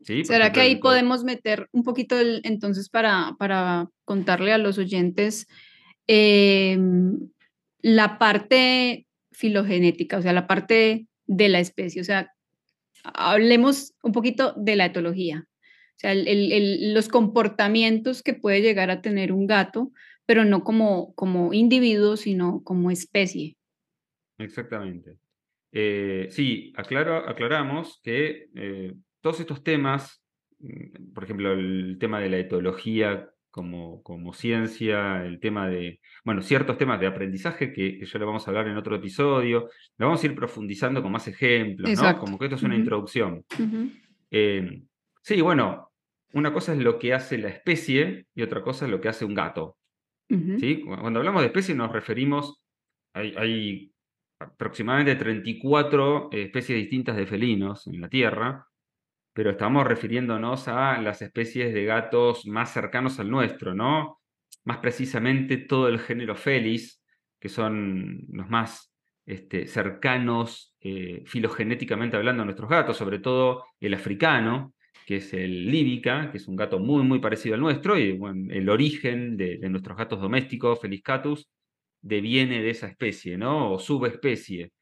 [0.00, 0.24] ¿sí?
[0.24, 5.46] ¿Será que ahí podemos meter un poquito entonces para, para contarle a los oyentes
[6.06, 7.30] em,
[7.80, 12.32] la parte filogenética, o sea, la parte de la especie, o sea,
[13.04, 19.32] hablemos un poquito de la etología, o sea, los comportamientos que puede llegar a tener
[19.32, 19.92] un gato,
[20.26, 23.56] pero no como, como individuo, sino como especie.
[24.38, 25.16] Exactamente.
[25.72, 30.22] Eh, sí, aclaro, aclaramos que eh, todos estos temas,
[30.58, 36.42] mm, por ejemplo, el tema de la etología como, como ciencia, el tema de, bueno,
[36.42, 40.22] ciertos temas de aprendizaje que, ya lo vamos a hablar en otro episodio, lo vamos
[40.22, 42.18] a ir profundizando con más ejemplos, ¿no?
[42.18, 43.44] Como que esto es una introducción.
[44.30, 44.86] Em,
[45.20, 45.90] sí, bueno,
[46.32, 49.26] una cosa es lo que hace la especie y otra cosa es lo que hace
[49.26, 49.76] un gato.
[50.28, 50.80] ¿sí?
[50.80, 52.62] Cuando hablamos de especie nos referimos,
[53.12, 53.91] hay, hay
[54.42, 58.66] aproximadamente 34 especies distintas de felinos en la Tierra,
[59.32, 64.20] pero estamos refiriéndonos a las especies de gatos más cercanos al nuestro, ¿no?
[64.64, 67.02] Más precisamente todo el género Felis,
[67.40, 68.92] que son los más
[69.24, 74.74] este, cercanos eh, filogenéticamente hablando a nuestros gatos, sobre todo el africano,
[75.06, 78.18] que es el líbica, que es un gato muy, muy parecido al nuestro, y
[78.50, 81.48] el origen de, nuestros gatos domésticos, Felis catus,
[82.02, 83.72] deviene de esa especie, ¿no?
[83.72, 84.72] O subespecie.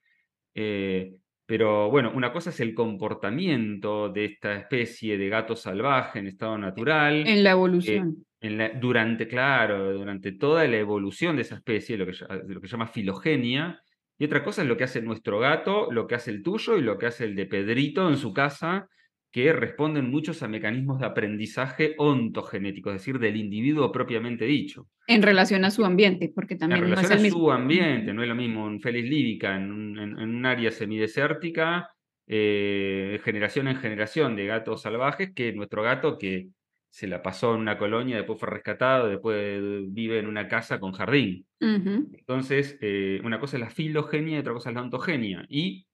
[0.55, 1.13] Eh,
[1.47, 6.57] pero bueno, una cosa es el comportamiento de esta especie de gato salvaje en estado
[6.59, 7.27] natural.
[7.27, 8.25] En la evolución.
[8.41, 12.13] en durante, claro, durante toda la evolución de esa especie, lo que,
[12.47, 13.81] lo que se llama filogenia.
[14.19, 16.83] Y otra cosa es lo que hace nuestro gato, lo que hace el tuyo y
[16.83, 18.89] lo que hace el de Pedrito en su casa
[19.33, 24.89] que responden muchos a mecanismos de aprendizaje ontogenético, es decir, del individuo propiamente dicho.
[25.07, 28.35] En relación a su ambiente, porque también en relación a su ambiente, no es lo
[28.35, 31.91] mismo un Félix líbica en un, área semidesértica,
[32.27, 36.49] eh, generación en generación de gatos salvajes, que nuestro gato que
[36.89, 39.61] se la pasó en una colonia, después fue rescatado, después
[39.93, 41.47] vive en una casa con jardín.
[41.61, 45.47] Entonces, eh, una cosa es la filogenia y otra cosa es la ontogenia.
[45.49, 45.87] Y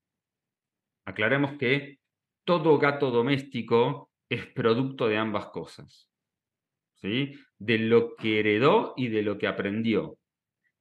[1.04, 1.98] aclaremos que
[2.46, 6.08] todo gato doméstico es producto de ambas cosas.
[6.94, 7.34] ¿sí?
[7.58, 10.18] De lo que heredó y de lo que aprendió.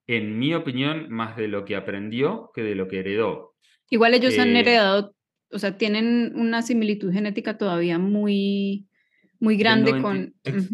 [0.08, 3.56] En mi opinión, más de lo que aprendió que de lo que heredó.
[3.90, 5.16] Igual ellos han eh, heredado,
[5.52, 8.88] o sea, tienen una similitud genética todavía muy,
[9.46, 10.34] muy grande con...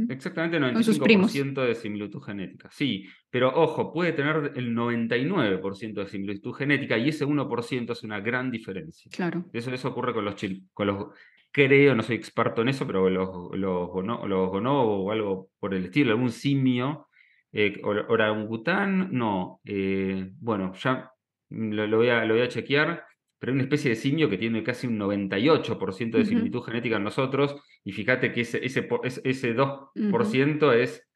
[0.09, 2.69] exactamente el 95% de similitud genética.
[2.71, 8.19] Sí, pero ojo, puede tener el 99% de similitud genética y ese 1% es una
[8.21, 9.11] gran diferencia.
[9.13, 9.45] Claro.
[9.51, 10.35] Eso, eso ocurre con los,
[10.73, 11.07] con los,
[11.51, 13.89] creo, no soy experto en eso, pero los, los,
[14.29, 17.07] los o algo por el estilo, algún simio
[17.53, 19.59] Eh, orangután, no.
[19.65, 21.11] Eh, bueno, ya
[21.49, 23.03] lo, voy a, lo voy a chequear
[23.41, 27.03] pero hay una especie de simio que tiene casi un 98% de similitud genética en
[27.03, 28.87] nosotros, y fíjate que ese, ese,
[29.23, 31.07] ese 2% es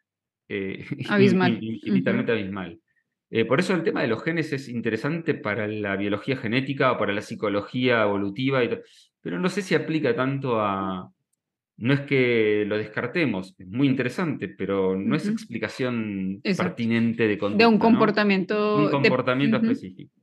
[0.49, 1.59] eh, abismal.
[1.61, 2.81] infinitamente abismal.
[3.29, 6.97] Eh, por eso el tema de los genes es interesante para la biología genética o
[6.97, 8.61] para la psicología evolutiva,
[9.21, 11.11] pero no sé si aplica tanto a,
[11.77, 17.65] no es que lo descartemos, es muy interesante, pero no es explicación pertinente de conducta.
[17.65, 18.77] De un comportamiento.
[18.77, 20.13] Un comportamiento específico.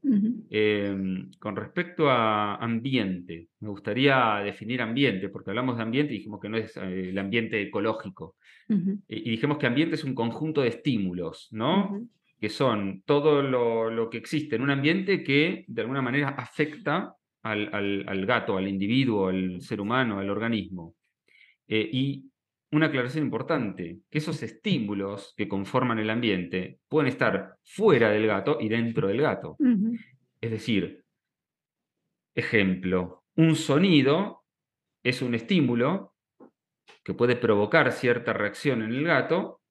[0.49, 6.41] Em, con respecto a ambiente, me gustaría definir ambiente, porque hablamos de ambiente y dijimos
[6.41, 8.37] que no es eh, el ambiente ecológico.
[9.07, 12.01] y, dijimos que ambiente es un conjunto de estímulos, ¿no?
[12.41, 18.27] Que son todo lo, que existe en un ambiente que de alguna manera afecta al
[18.27, 20.95] gato, al individuo, al ser humano, al organismo.
[21.75, 22.31] Eh, y
[22.73, 28.59] una aclaración importante, que esos estímulos que conforman el ambiente pueden estar fuera del gato
[28.61, 29.57] y dentro del gato.
[30.43, 31.03] Es decir,
[32.35, 34.45] ejemplo, un sonido
[35.03, 36.15] es un estímulo
[37.03, 39.63] que puede provocar cierta reacción en el gato,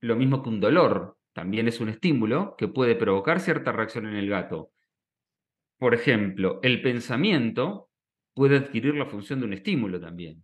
[0.00, 4.14] lo mismo que un dolor también es un estímulo que puede provocar cierta reacción en
[4.14, 4.70] el gato.
[5.76, 7.90] Por ejemplo, el pensamiento
[8.32, 10.42] puede adquirir la función de un estímulo también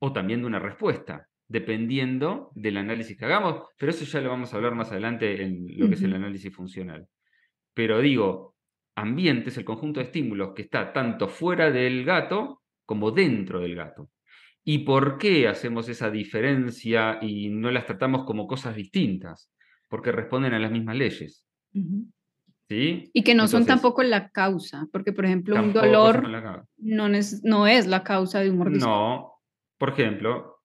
[0.00, 4.52] o también de una respuesta, dependiendo del análisis que hagamos, pero eso ya lo vamos
[4.52, 7.06] a hablar más adelante en lo que es el análisis funcional.
[7.74, 8.56] Pero digo,
[8.96, 13.74] ambiente es el conjunto de estímulos que está tanto fuera del gato como dentro del
[13.74, 14.10] gato.
[14.64, 19.50] ¿Y por qué hacemos esa diferencia y no las tratamos como cosas distintas?
[19.88, 21.46] Porque responden a las mismas leyes.
[22.68, 23.10] ¿Sí?
[23.12, 26.28] Y que no son tampoco la causa, porque por ejemplo un dolor
[26.76, 28.88] no es, no es la causa de un mordisco.
[28.88, 29.39] No,
[29.80, 30.60] por ejemplo,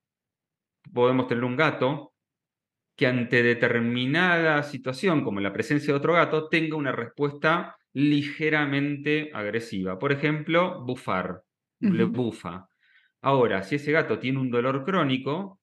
[0.92, 2.12] podemos tener un gato
[2.94, 9.98] que ante determinada situación, como la presencia de otro gato, tenga una respuesta ligeramente agresiva.
[9.98, 11.42] Por ejemplo, bufar,
[11.80, 12.68] le bufa.
[13.22, 15.60] Ahora, si ese gato tiene un dolor crónico,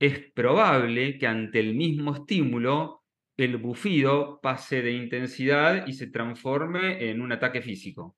[0.00, 3.04] es probable que ante el mismo estímulo
[3.36, 8.16] el bufido pase de intensidad y se transforme en un ataque físico.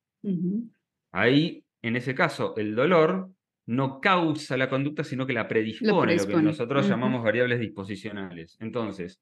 [1.11, 3.29] Ahí, en ese caso, el dolor
[3.69, 8.57] no causa la conducta, sino que la predispone, lo, que nosotros llamamos variables disposicionales.
[8.59, 9.21] Entonces,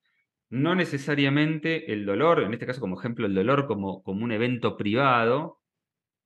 [0.49, 4.77] no necesariamente el dolor, en este caso como ejemplo el dolor como, como un evento
[4.77, 5.59] privado,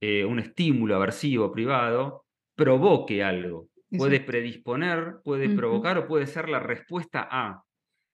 [0.02, 3.70] eh, un estímulo aversivo privado, provoque algo.
[3.90, 7.64] Puede predisponer, puede provocar o puede ser la respuesta a.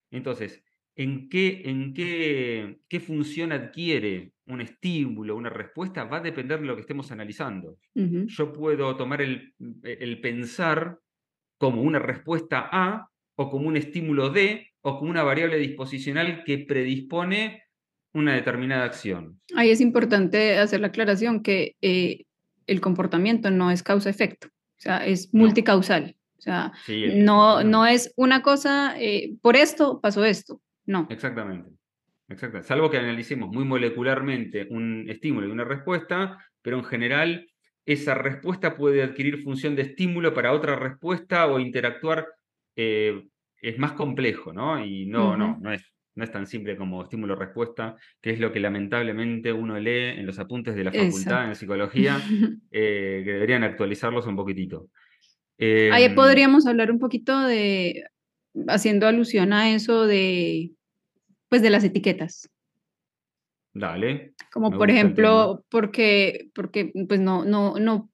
[0.10, 0.63] Entonces,
[0.98, 6.66] ¿en qué, en qué, qué función adquiere un estímulo, una respuesta, va a depender de
[6.66, 7.78] lo que estemos analizando.
[7.94, 11.00] Yo puedo tomar el, el, pensar
[11.58, 16.60] como una respuesta A o como un estímulo D o como una variable disposicional que
[16.60, 17.64] predispone
[18.14, 19.40] una determinada acción.
[19.56, 22.24] Ahí es importante hacer la aclaración que eh,
[22.68, 26.16] el comportamiento no es causa-efecto, o sea, es multicausal.
[26.38, 26.72] O sea,
[27.16, 31.08] no, no es una cosa, eh, por esto pasó esto, no.
[31.10, 31.69] Exactamente.
[32.30, 32.62] Exacto.
[32.63, 37.50] Salvo que analicemos muy molecularmente un estímulo y una respuesta, pero en general
[37.86, 42.28] esa respuesta puede adquirir función de estímulo para otra respuesta o interactuar.
[42.76, 43.28] Eh,
[43.62, 44.84] es más complejo, ¿no?
[44.84, 45.82] Y no, no, no es,
[46.15, 50.38] no es tan simple como estímulo-respuesta, que es lo que lamentablemente uno lee en los
[50.38, 52.17] apuntes de la facultad en psicología,
[52.71, 54.89] eh, que deberían actualizarlos un poquitito.
[55.60, 58.04] Ahí em, podríamos hablar un poquito de,
[58.67, 60.71] haciendo alusión a eso de
[61.50, 62.50] pues de las etiquetas.
[63.74, 64.34] Dale.
[64.52, 68.10] Como por ejemplo, porque, porque pues no, no, no,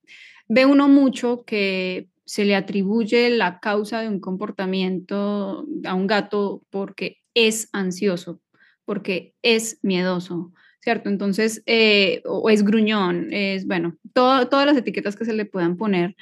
[0.48, 6.63] ve uno mucho que se le atribuye la causa de un comportamiento a un gato
[6.69, 8.41] porque es ansioso,
[8.86, 11.10] porque es miedoso, ¿cierto?
[11.10, 16.15] Entonces, eh, o es gruñón, es, bueno, todas las etiquetas que se le puedan poner.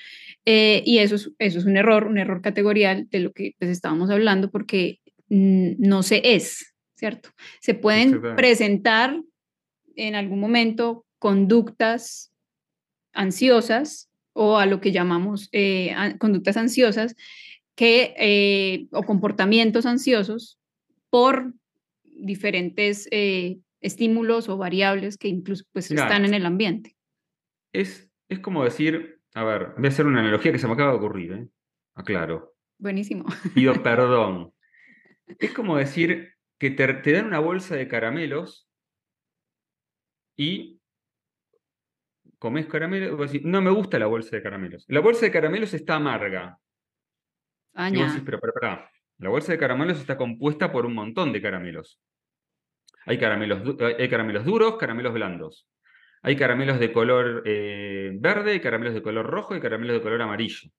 [0.46, 3.70] Eh, y eso es, eso es un error, un error categorial de lo que pues,
[3.72, 6.71] estábamos hablando, porque mm, no se es,
[7.02, 7.30] ¿cierto?
[7.60, 9.20] Se pueden presentar
[9.96, 12.32] en algún momento conductas
[13.12, 17.16] ansiosas o a lo que llamamos eh, conductas ansiosas
[17.74, 20.60] que, eh, o comportamientos ansiosos
[21.10, 21.56] por
[22.04, 26.96] diferentes eh, estímulos o variables que incluso pues, están en el ambiente.
[27.74, 30.92] Es, es como decir, a ver, voy a hacer una analogía que se me acaba
[30.92, 31.48] de ocurrir, ¿eh?
[31.96, 32.54] aclaro.
[32.78, 33.26] Buenísimo.
[33.56, 34.54] Pido perdón.
[35.40, 38.70] Es como decir, que te, dan una bolsa de caramelos
[40.38, 40.80] y
[42.38, 44.86] comes caramelos, y no me gusta la bolsa de caramelos.
[44.88, 46.60] La bolsa de caramelos está amarga.
[47.74, 48.22] Aña.
[48.24, 48.54] pero, pero,
[49.18, 52.00] La bolsa de caramelos está compuesta por un montón de caramelos.
[53.08, 53.64] Hay caramelos,
[53.98, 55.68] hay caramelos duros, caramelos blandos.
[56.22, 60.22] Hay caramelos de color eh, verde, hay caramelos de color rojo y caramelos de color
[60.22, 60.70] amarillo.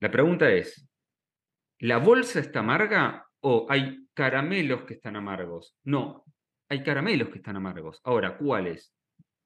[0.00, 0.86] La pregunta es,
[1.78, 5.76] ¿la bolsa está amarga o hay caramelos que están amargos?
[5.84, 6.24] No,
[6.68, 8.00] hay caramelos que están amargos.
[8.02, 8.92] Ahora, ¿cuáles?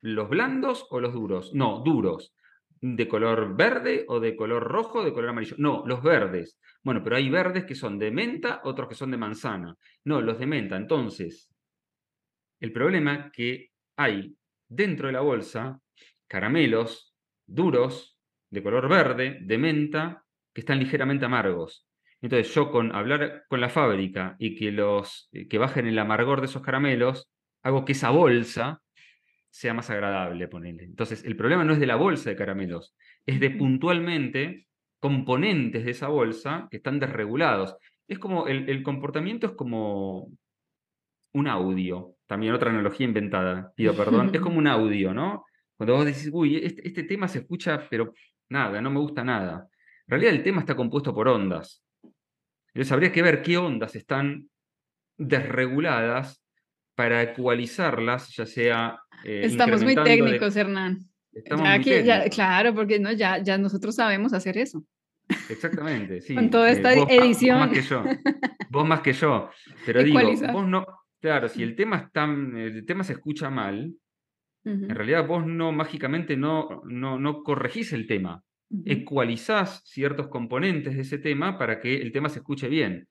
[0.00, 1.52] ¿Los blandos o los duros?
[1.52, 2.34] No, duros.
[2.80, 5.56] ¿De color verde o de color rojo o de color amarillo?
[5.58, 6.58] No, los verdes.
[6.82, 9.76] Bueno, pero hay verdes que son de menta, otros que son de manzana.
[10.04, 10.76] No, los de menta.
[10.76, 11.50] Entonces,
[12.60, 14.34] el problema es que hay
[14.68, 15.80] dentro de la bolsa
[16.28, 17.14] caramelos
[17.44, 18.16] duros
[18.48, 21.89] de color verde, de menta, que están ligeramente amargos.
[22.22, 26.40] Entonces yo con hablar con la fábrica y que, los, eh, que bajen el amargor
[26.40, 27.30] de esos caramelos,
[27.62, 28.82] hago que esa bolsa
[29.48, 30.84] sea más agradable, ponerle.
[30.84, 32.94] Entonces el problema no es de la bolsa de caramelos,
[33.26, 34.66] es de puntualmente
[35.00, 37.76] componentes de esa bolsa que están desregulados.
[38.06, 40.30] Es como, el, el comportamiento es como
[41.32, 45.44] un audio, también otra analogía inventada, pido perdón, es como un audio, ¿no?
[45.76, 48.12] Cuando vos decís, uy, este, este tema se escucha, pero
[48.48, 49.68] nada, no me gusta nada.
[50.06, 51.82] En realidad el tema está compuesto por ondas.
[52.74, 54.48] Entonces habría que ver qué ondas están
[55.16, 56.42] desreguladas
[56.94, 58.98] para ecualizarlas, ya sea...
[59.24, 61.00] Eh, Estamos muy técnicos, Hernán.
[61.32, 62.34] Estamos muy técnicos.
[62.34, 64.84] claro, porque no, ya, ya nosotros sabemos hacer eso.
[65.48, 66.34] Exactamente, sí.
[66.34, 67.58] Con toda eh, esta edición.
[67.58, 68.04] Vos más que yo.
[68.70, 69.50] Vos más que yo.
[69.86, 70.20] Pero digo,
[70.52, 70.86] vos no,
[71.20, 73.92] claro, si el tema, está, el tema se escucha mal,
[74.64, 78.42] en realidad vos no mágicamente no, no, no corregís el tema
[78.84, 83.08] ecualizás ciertos componentes de ese tema para que el tema se escuche bien.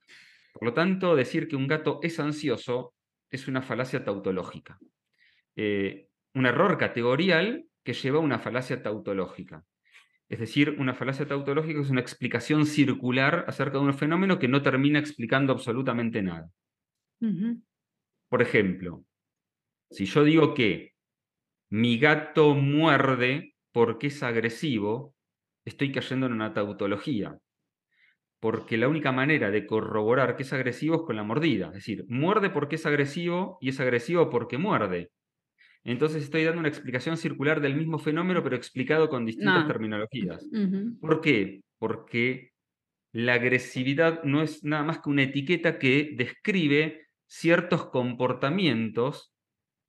[0.54, 2.94] Por lo tanto, decir que un gato es ansioso
[3.30, 4.80] es una falacia tautológica.
[5.56, 9.64] Eh, un error categorial que lleva a una falacia tautológica.
[10.30, 14.62] Es decir, una falacia tautológica es una explicación circular acerca de un fenómeno que no
[14.62, 16.52] termina explicando absolutamente nada.
[18.30, 19.04] Por ejemplo,
[19.90, 20.94] si yo digo que
[21.70, 25.16] mi gato muerde porque es agresivo,
[25.70, 27.38] estoy cayendo en una tautología.
[28.40, 31.68] Porque la única manera de corroborar que es agresivo es con la mordida.
[31.68, 35.12] Es decir, muerde porque es agresivo y es agresivo porque muerde.
[35.84, 40.46] Entonces estoy dando una explicación circular del mismo fenómeno, pero explicado con distintas terminologías.
[41.00, 41.62] ¿Por qué?
[41.78, 42.52] Porque
[43.12, 49.34] la agresividad no es nada más que una etiqueta que describe ciertos comportamientos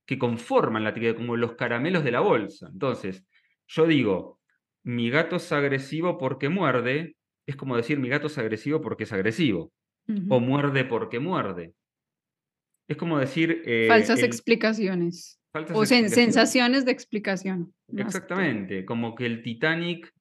[0.06, 2.68] que conforman la etiqueta, como los caramelos de la bolsa.
[2.72, 3.26] Entonces,
[3.66, 4.39] yo digo,
[4.84, 7.16] mi gato es agresivo porque muerde,
[7.46, 9.72] es como decir mi gato es agresivo porque es agresivo,
[10.28, 11.74] o muerde porque muerde.
[12.88, 13.62] Es como decir...
[13.64, 15.40] Eh, falsas explicaciones.
[15.72, 17.72] o sensaciones de explicación.
[17.96, 20.12] Exactamente, como que el Titanic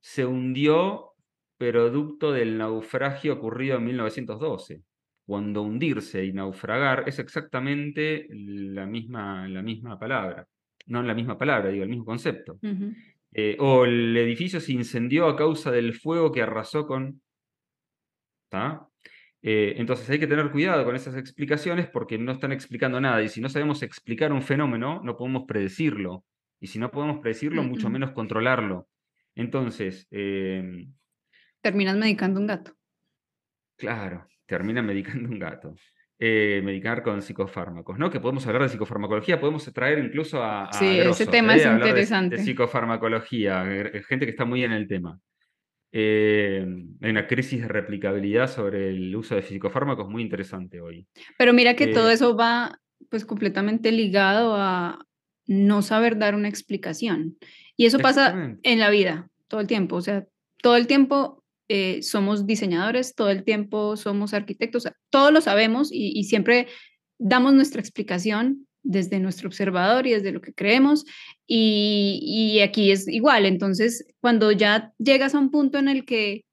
[0.00, 1.12] se hundió
[1.58, 4.82] producto del naufragio ocurrido en 1912.
[5.26, 10.46] Cuando hundirse y naufragar es exactamente la misma, la misma palabra.
[10.86, 12.58] No la misma palabra, digo, el mismo concepto.
[13.38, 17.20] Eh, o el edificio se incendió a causa del fuego que arrasó con...
[19.42, 23.22] Eh, entonces hay que tener cuidado con esas explicaciones porque no están explicando nada.
[23.22, 26.24] Y si no sabemos explicar un fenómeno, no podemos predecirlo.
[26.60, 28.88] Y si no podemos predecirlo, mucho menos controlarlo.
[29.34, 30.08] Entonces...
[30.10, 30.94] Em,
[31.60, 32.74] Terminas medicando un gato.
[33.76, 35.74] Claro, termina medicando un gato.
[36.18, 38.08] Eh, medicar con psicofármacos, ¿no?
[38.08, 40.72] Que podemos hablar de psicofarmacología, podemos traer incluso a...
[40.72, 41.70] sí, ese tema es ¿eh?
[41.70, 42.36] interesante.
[42.36, 45.20] De, psicofarmacología, eh, gente que está muy en el tema.
[45.92, 51.06] hay una crisis de replicabilidad sobre el uso de psicofármacos muy interesante hoy.
[51.36, 55.04] Pero mira que todo eso va pues completamente ligado a
[55.46, 57.36] no saber dar una explicación.
[57.76, 59.96] Y eso pasa en la vida, todo el tiempo.
[59.96, 60.24] O sea,
[60.62, 66.22] todo el tiempo eh, somos diseñadores, todo el tiempo somos arquitectos, todos lo sabemos y,
[66.24, 66.68] siempre
[67.18, 71.04] damos nuestra explicación desde nuestro observador y desde lo que creemos.
[71.46, 73.46] Y, aquí es igual.
[73.46, 76.44] Entonces, cuando ya llegas a un punto en el que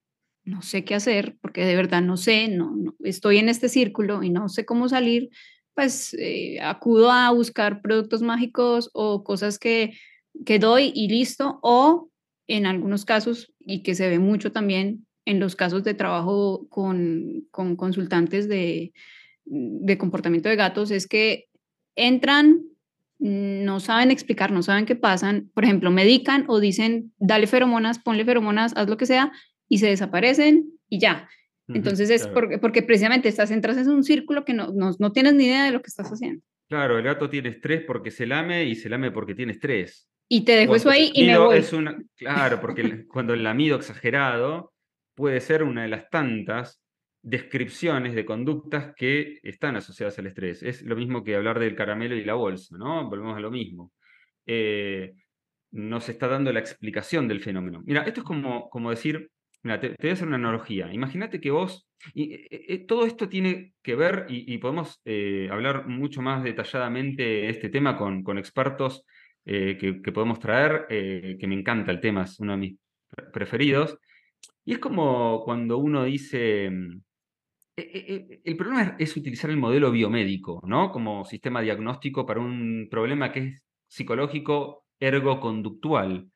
[0.45, 4.30] no sé qué hacer, porque de verdad no sé, no, estoy en este círculo y
[4.30, 5.30] no sé cómo salir,
[5.76, 9.93] pues eh, acudo a buscar productos mágicos o cosas que,
[10.45, 12.09] que doy y listo, o
[12.54, 17.47] en algunos casos, y que se ve mucho también en los casos de trabajo con,
[17.51, 18.93] con consultantes de,
[19.45, 21.45] de comportamiento de gatos, es que
[21.95, 22.62] entran,
[23.20, 28.26] no saben explicar, no saben qué pasan, por ejemplo, medican o dicen, dale feromonas, ponle
[28.26, 29.32] feromonas, haz lo que sea,
[29.68, 31.30] y se desaparecen y ya.
[31.70, 35.34] Entonces es porque, porque, precisamente estás entras en un círculo que no, no, no, tienes
[35.34, 36.43] ni idea de lo que estás haciendo.
[36.68, 40.10] Claro, el gato tiene estrés porque se lame y se lame porque tiene estrés.
[40.36, 41.58] Y te dejo eso ahí y me voy.
[41.60, 44.74] Es una, claro, porque cuando el lamido exagerado
[45.14, 46.82] puede ser una de las tantas
[47.22, 50.64] descripciones de conductas que están asociadas al estrés.
[50.64, 53.08] Es lo mismo que hablar del caramelo y la bolsa, ¿no?
[53.08, 53.92] Volvemos a lo mismo.
[54.48, 55.14] Eh,
[55.70, 57.84] nos está dando la explicación del fenómeno.
[57.86, 59.30] Mira, esto es como, como decir,
[59.62, 60.92] mira, te, voy a hacer una analogía.
[60.92, 65.00] Imagínate que vos, y, eh, eh, todo esto tiene que ver, y, podemos
[65.52, 69.06] hablar mucho más detalladamente de este tema con, con expertos
[69.46, 72.76] que, que, podemos traer, que me encanta el tema, es uno de mis
[73.32, 73.98] preferidos.
[74.66, 77.02] Y es como cuando uno dice, mm,
[77.76, 80.91] e, e, e, el problema es utilizar el modelo biomédico, ¿no?
[80.91, 86.30] Como sistema diagnóstico para un problema que es psicológico ergo-conductual.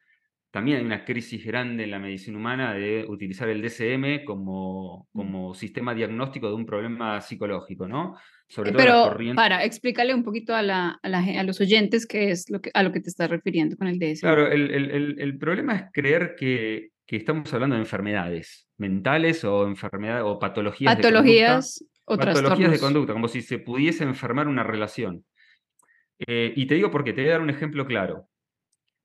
[0.51, 5.18] También hay una crisis grande en la medicina humana de utilizar el DCM como, mm.
[5.18, 8.16] como sistema diagnóstico de un problema psicológico, ¿no?
[8.50, 12.72] Sobre Pero para, explícale un poquito a, la, a, los oyentes qué es lo que,
[12.74, 14.22] a lo que te estás refiriendo con el DSM.
[14.22, 19.66] Claro, el, el, el problema es creer que, que estamos hablando de enfermedades mentales o
[19.66, 22.34] enfermedades o patologías, patologías de conducta.
[22.34, 25.26] patologías de conducta, como si se pudiese enfermar una relación.
[26.20, 28.28] Eh, y te digo porque te voy a dar un ejemplo claro.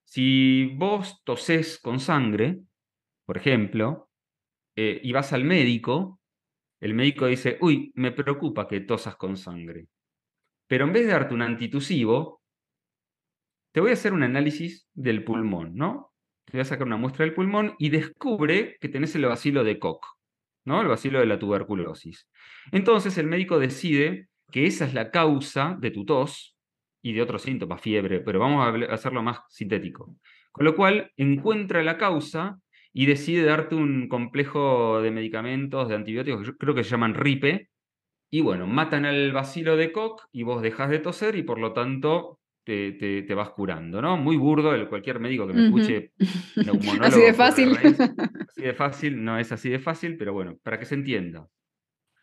[0.05, 2.61] Si vos tosés con sangre,
[3.25, 4.11] por ejemplo,
[4.77, 6.21] eh, y vas al médico,
[6.83, 9.87] el médico dice, uy, me preocupa que tosas con sangre.
[10.67, 12.43] Pero en vez de darte un antitusivo,
[13.71, 16.13] te voy a hacer un análisis del pulmón, ¿no?
[16.45, 19.79] Te voy a sacar una muestra del pulmón y descubre que tenés el vacilo de
[19.79, 20.05] Koch,
[20.65, 20.81] ¿no?
[20.81, 22.29] El vacilo de la tuberculosis.
[22.73, 26.57] Entonces el médico decide que esa es la causa de tu tos
[27.01, 30.17] y de otros síntomas, fiebre, pero vamos a hacerlo más sintético.
[30.51, 32.59] Con lo cual encuentra la causa
[32.93, 37.15] y decide darte un complejo de medicamentos, de antibióticos, que yo creo que se llaman
[37.15, 37.71] RIPE,
[38.31, 41.75] y bueno, matan al vacilo de Koch y vos dejas de toser y por lo
[41.75, 44.17] tanto te, te, vas curando, ¿no?
[44.17, 46.13] Muy burdo, el, cualquier médico que me escuche,
[47.03, 47.77] así de fácil.
[48.49, 51.47] así de fácil, no es así de fácil, pero bueno, para que se entienda.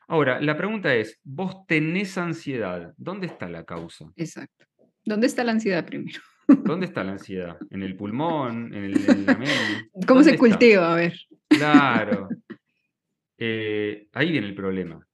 [0.07, 4.11] Ahora, la pregunta es, vos tenés ansiedad, ¿dónde está la causa?
[4.15, 4.65] Exacto.
[5.05, 6.19] ¿Dónde está la ansiedad primero?
[6.63, 7.57] ¿Dónde está la ansiedad?
[7.69, 8.73] ¿En el pulmón?
[8.73, 9.39] ¿En, el, la
[10.07, 10.93] ¿Cómo se cultiva?
[10.93, 11.13] A ver.
[11.47, 12.27] Claro.
[13.41, 15.07] Eh, ahí viene el problema,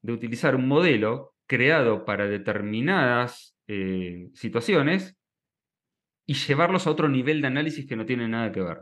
[0.00, 5.16] de utilizar un modelo creado para determinadas eh, situaciones
[6.24, 8.78] y llevarlos a otro nivel de análisis que no tiene nada que ver.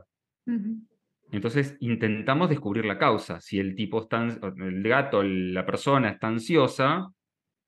[1.30, 3.40] Entonces intentamos descubrir la causa.
[3.40, 7.08] Si el tipo está, el gato, la persona está ansiosa,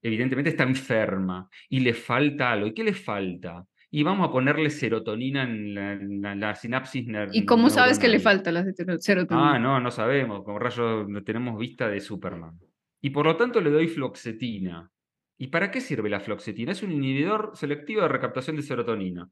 [0.02, 2.66] evidentemente está enferma y le falta algo.
[2.66, 3.64] ¿Y qué le falta?
[3.96, 7.38] Y vamos a ponerle serotonina en la, sinapsis nerviosa.
[7.38, 8.64] ¿Y cómo sabes que le falta la
[8.98, 9.54] serotonina?
[9.54, 10.42] Ah, no, no sabemos.
[10.42, 12.58] Como rayo no tenemos vista de Superman.
[13.00, 14.90] Y por lo tanto le doy floxetina.
[15.38, 16.72] ¿Y para qué sirve la floxetina?
[16.72, 19.30] Es un inhibidor selectivo de recaptación de serotonina.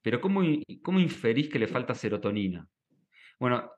[0.00, 0.40] Pero ¿cómo,
[0.82, 2.66] cómo inferís que le falta serotonina?
[3.38, 3.70] Bueno,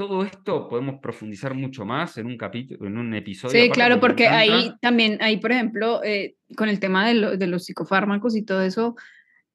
[0.00, 3.62] todo esto podemos profundizar mucho más en un capítulo, en un episodio.
[3.62, 8.34] Sí, claro, porque ahí también, ahí por ejemplo, eh, con el tema de, los psicofármacos
[8.34, 8.96] y todo eso,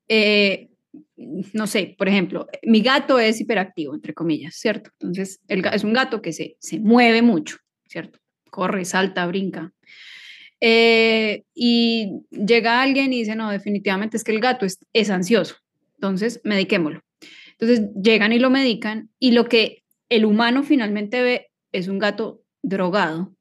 [0.08, 0.70] eh,
[1.16, 4.92] no sé, por ejemplo, mi gato es hiperactivo, entre comillas, ¿cierto?
[5.00, 8.20] Entonces, el, es un gato que se, se mueve mucho, ¿cierto?
[8.52, 9.74] Corre, salta, brinca.
[10.62, 15.56] Eh, y llega alguien y dice, no, definitivamente es que el gato es, es ansioso,
[15.96, 17.02] entonces mediquémoslo.
[17.58, 22.42] Entonces llegan y lo medican y lo que el humano finalmente ve es un gato
[22.64, 23.34] drogado,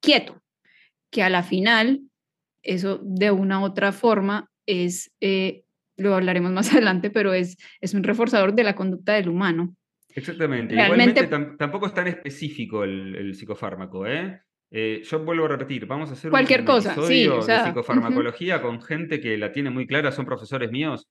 [0.00, 0.40] quieto,
[1.10, 2.00] que a la final,
[2.62, 5.64] eso de una u otra forma es, eh,
[5.96, 9.74] lo hablaremos más adelante, pero es, es un reforzador de la conducta del humano.
[10.14, 10.74] Exactamente.
[10.74, 14.42] Realmente, Igualmente tampoco es tan específico el, el psicofármaco, ¿eh?
[14.74, 18.80] Eh, yo vuelvo a repetir, vamos a hacer Cualquier un cosa, episodio de psicofarmacología con
[18.80, 21.06] gente que la tiene muy clara, son profesores míos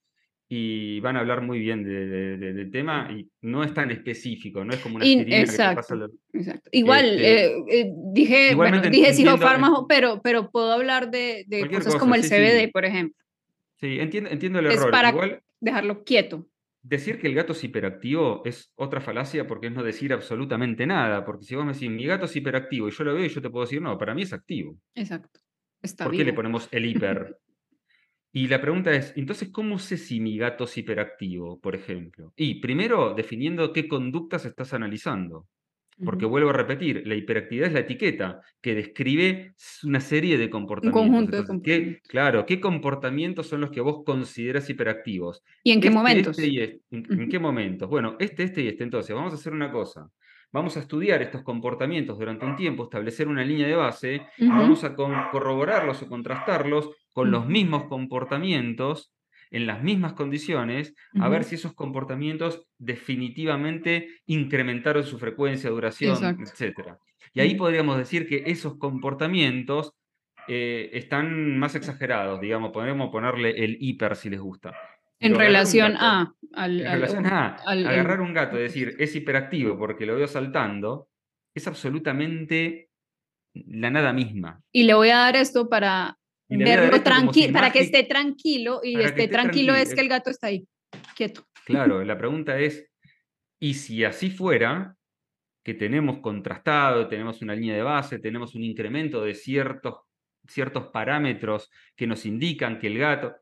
[0.53, 4.81] y van a hablar muy bien del tema y no es tan específico, no es
[4.81, 6.69] como una exacto, exacto.
[6.73, 12.15] Igual, este, eh, eh, dije, bueno, dije psicofármaco, pero, pero puedo hablar de, cosas como
[12.15, 13.15] el CBD, por ejemplo.
[13.77, 14.87] Sí, entiendo, entiendo el error.
[14.87, 16.45] Es para dejarlo quieto.
[16.83, 21.23] Decir que el gato es hiperactivo es otra falacia porque es no decir absolutamente nada.
[21.23, 23.41] Porque si vos me decís, mi gato es hiperactivo y yo lo veo y yo
[23.41, 24.75] te puedo decir, no, para mí es activo.
[24.95, 25.39] Exacto.
[25.81, 27.37] Está ¿Por qué le ponemos el hiper?
[28.33, 32.31] Y la pregunta es, entonces, ¿cómo sé si mi gato es hiperactivo, por ejemplo?
[32.37, 35.47] Y primero, definiendo qué conductas estás analizando.
[36.03, 39.53] Porque vuelvo a repetir, la hiperactividad es la etiqueta que describe
[39.83, 40.99] una serie de comportamientos.
[40.99, 42.07] Un conjunto de comportamientos.
[42.07, 45.43] claro, ¿qué comportamientos son los que vos consideras hiperactivos?
[45.63, 46.39] ¿Y en qué este, momentos?
[46.39, 47.87] Este y este, en, qué momentos?
[47.87, 48.83] Bueno, este, este y este.
[48.83, 50.09] Entonces, vamos a hacer una cosa.
[50.51, 54.95] Vamos a estudiar estos comportamientos durante un tiempo, establecer una línea de base, vamos a
[54.95, 59.13] corroborarlos o contrastarlos con los mismos comportamientos
[59.51, 66.95] en las mismas condiciones, a ver si esos comportamientos definitivamente incrementaron su frecuencia, duración, etc.
[67.33, 69.93] Y ahí podríamos decir que esos comportamientos
[70.47, 74.73] eh, están más exagerados, digamos, podemos ponerle el hiper si les gusta.
[75.19, 76.33] En relación a...
[76.53, 81.09] Al, en relación a agarrar un gato, es decir, es hiperactivo porque lo veo saltando,
[81.53, 82.89] es absolutamente
[83.53, 84.61] la nada misma.
[84.71, 86.17] Y le voy a dar esto para
[86.57, 90.67] verlo tranquilo, para que esté tranquilo y esté, tranquilo, es que el gato está ahí,
[91.15, 91.45] quieto.
[91.65, 92.85] Claro, la pregunta es,
[93.59, 94.95] ¿y si así fuera,
[95.63, 99.95] que tenemos contrastado, tenemos una línea de base, tenemos un incremento de ciertos,
[100.47, 103.35] ciertos parámetros que nos indican que el gato,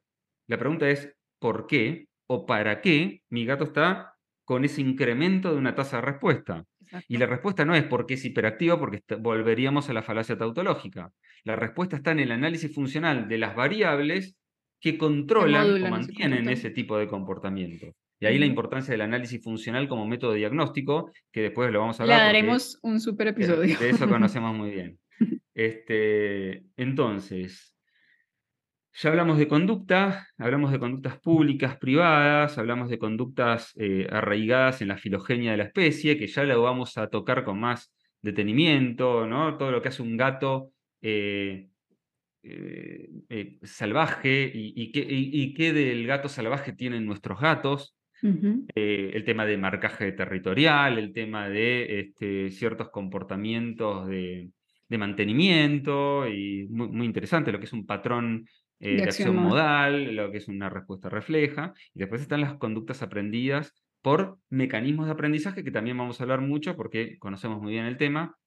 [0.48, 5.58] la pregunta es, ¿por qué o para qué mi gato está con ese incremento de
[5.58, 6.66] una tasa de respuesta?
[7.08, 11.12] Y la respuesta no es porque es hiperactivo, porque volveríamos a la falacia tautológica.
[11.44, 14.36] La respuesta está en el análisis funcional de las variables
[14.80, 17.94] que controlan o mantienen ese tipo de comportamiento.
[18.20, 22.04] Y ahí la importancia del análisis funcional como método diagnóstico, que después lo vamos a
[22.04, 22.20] hablar.
[22.20, 23.78] Le daremos un super episodio.
[23.78, 25.00] De eso conocemos muy bien.
[25.54, 27.76] Este, entonces,
[29.02, 34.90] ya hablamos de conducta, hablamos de conductas públicas, privadas, hablamos de conductas eh, arraigadas en
[34.90, 39.58] la filogenia de la especie, que ya lo vamos a tocar con más detenimiento, ¿no?
[39.58, 41.70] Todo lo que hace un gato eh,
[42.44, 44.92] eh, salvaje y,
[45.54, 47.96] qué, del gato salvaje tienen nuestros gatos.
[48.22, 54.52] el tema de marcaje territorial, el tema de este, ciertos comportamientos de,
[54.90, 58.46] mantenimiento, y muy, muy, interesante lo que es un patrón
[58.80, 63.02] eh, de, acción, modal, lo que es una respuesta refleja, y después están las conductas
[63.02, 67.86] aprendidas por mecanismos de aprendizaje, que también vamos a hablar mucho porque conocemos muy bien
[67.86, 68.38] el tema,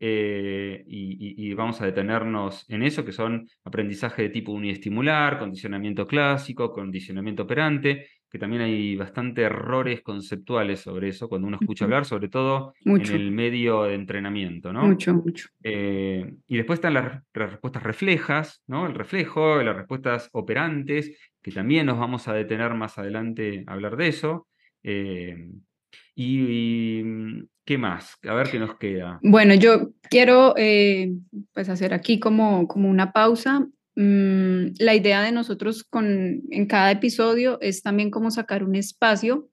[0.00, 6.72] eh, y, vamos a detenernos en eso, que son aprendizaje de tipo uniestimular, condicionamiento clásico,
[6.72, 12.28] condicionamiento operante, que también hay bastante errores conceptuales sobre eso cuando uno escucha hablar, sobre
[12.28, 14.82] todo en el medio de entrenamiento, ¿no?
[14.82, 15.50] Mucho, mucho.
[15.62, 18.88] Eh, y después están las, respuestas reflejas, ¿no?
[18.88, 23.96] El reflejo, las respuestas operantes, que también nos vamos a detener más adelante a hablar
[23.96, 24.48] de eso.
[24.82, 25.52] Eh,
[26.16, 27.04] y,
[27.64, 28.18] qué más?
[28.24, 29.20] A ver qué nos queda.
[29.22, 31.12] Bueno, yo quiero eh,
[31.52, 33.64] pues hacer aquí como, como una pausa
[33.96, 39.48] Mm, la idea de nosotros con, en cada episodio es también como sacar un espacio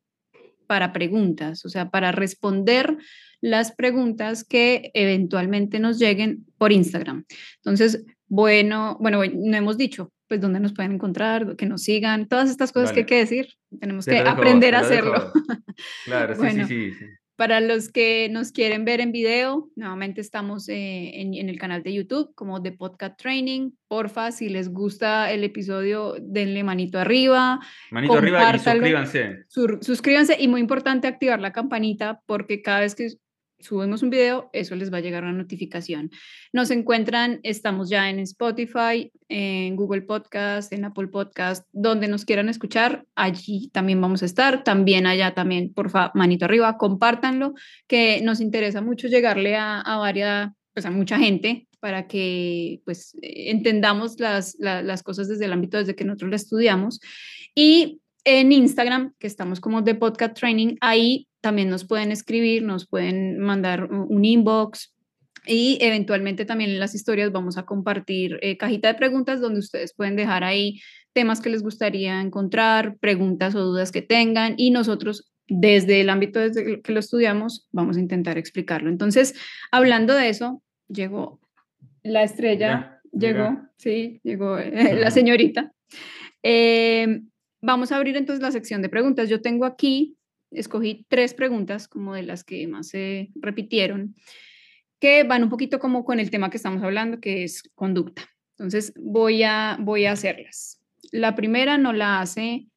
[0.68, 2.98] para preguntas, o sea, para responder
[3.42, 7.26] las preguntas que eventualmente nos lleguen por Instagram.
[7.58, 12.50] Entonces, bueno, bueno, no hemos dicho, pues dónde nos pueden encontrar, que nos sigan, todas
[12.50, 15.32] estas cosas que hay que decir, tenemos que aprender a hacerlo.
[16.06, 17.06] Claro, sí, sí, sí.
[17.42, 21.92] Para los que nos quieren ver en video, nuevamente estamos eh, en, el canal de
[21.92, 23.72] YouTube como The Podcast Training.
[23.88, 27.60] Porfa, si les gusta el episodio, denle manito arriba.
[27.90, 29.46] Manito arriba y suscríbanse.
[29.48, 33.10] suscríbanse y muy importante activar la campanita porque cada vez que
[33.62, 36.12] subimos un video, eso les va a llegar una notificación.
[36.54, 42.50] Nos encuentran, estamos ya en Spotify, en Google Podcast, en Apple Podcast, donde nos quieran
[42.50, 47.54] escuchar, allí también vamos a estar, también allá también, por favor, manito arriba, compártanlo,
[47.88, 53.18] que nos interesa mucho llegarle a, a varias, pues a mucha gente para que pues
[53.22, 57.02] entendamos las, las cosas desde el ámbito desde que nosotros la estudiamos.
[57.56, 62.88] Y en Instagram, que estamos como de Podcast Training, ahí también nos pueden escribir, nos
[62.88, 64.94] pueden mandar un inbox
[65.46, 69.94] y eventualmente también en las historias vamos a compartir eh, cajita de preguntas donde ustedes
[69.96, 70.80] pueden dejar ahí
[71.14, 76.40] temas que les gustaría encontrar, preguntas o dudas que tengan y nosotros desde el ámbito
[76.40, 78.90] desde que lo estudiamos vamos a intentar explicarlo.
[78.90, 79.34] Entonces,
[79.72, 81.40] hablando de eso, llegó
[82.04, 85.74] la estrella, llegó, sí, llegó eh, la señorita.
[86.44, 87.22] Eh,
[87.62, 89.30] vamos a abrir entonces la sección de preguntas.
[89.30, 90.18] Yo tengo aquí
[90.52, 94.16] escogí tres preguntas como de las que más se repitieron,
[95.00, 98.30] que van un poquito como con el tema que estamos hablando, que es conducta.
[98.52, 100.80] Entonces voy a, voy a hacerlas.
[101.12, 102.68] La primera no la hace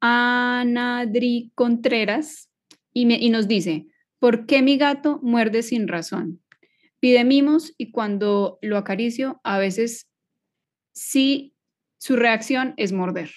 [0.00, 2.50] Anadri Contreras
[2.92, 3.86] y, me, y nos dice,
[4.18, 6.40] ¿por qué mi gato muerde sin razón?
[7.00, 10.08] Pide mimos y cuando lo acaricio, a veces
[10.92, 11.54] sí,
[11.98, 13.30] su reacción es morder.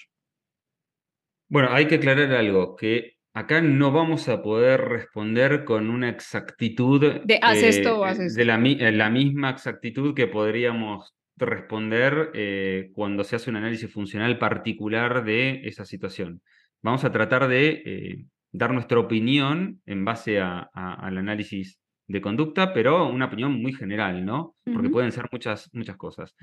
[1.48, 7.00] Bueno, hay que aclarar algo, que Acá no vamos a poder responder con una exactitud
[7.00, 13.36] de, esto o de la, eh, la, misma exactitud que podríamos responder eh, cuando se
[13.36, 16.42] hace un análisis funcional particular de esa situación.
[16.82, 20.68] Vamos a tratar de eh, dar nuestra opinión en base al
[21.18, 21.78] análisis
[22.08, 24.56] de conducta, pero una opinión muy general, ¿no?
[24.64, 26.34] Porque pueden ser muchas, muchas cosas.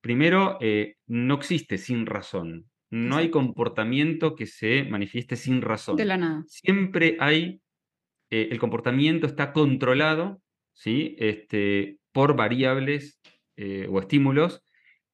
[0.00, 0.58] Primero,
[1.06, 2.69] no existe sin razón.
[2.90, 5.96] No hay comportamiento que se manifieste sin razón.
[5.96, 6.44] De la nada.
[6.48, 7.60] Siempre hay,
[8.30, 10.42] eh, el comportamiento está controlado
[10.80, 11.14] ¿sí?
[11.18, 13.20] Este, por variables
[13.56, 14.64] eh, o estímulos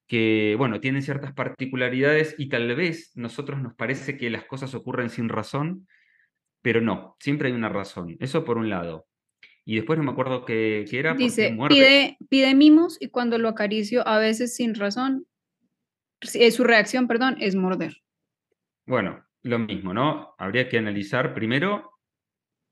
[0.07, 5.09] que, bueno, tienen ciertas particularidades y tal vez nosotros nos parece que las cosas ocurren
[5.09, 5.85] sin razón,
[6.61, 8.15] pero no, siempre hay una razón.
[8.21, 9.05] Eso por un lado.
[9.65, 11.13] Y después no me acuerdo qué, era.
[11.13, 15.27] Dice, pide, pide mimos y cuando lo acaricio, a veces sin razón,
[16.21, 17.97] su reacción, perdón, es morder.
[18.85, 20.35] Bueno, lo mismo, ¿no?
[20.37, 21.91] Habría que analizar primero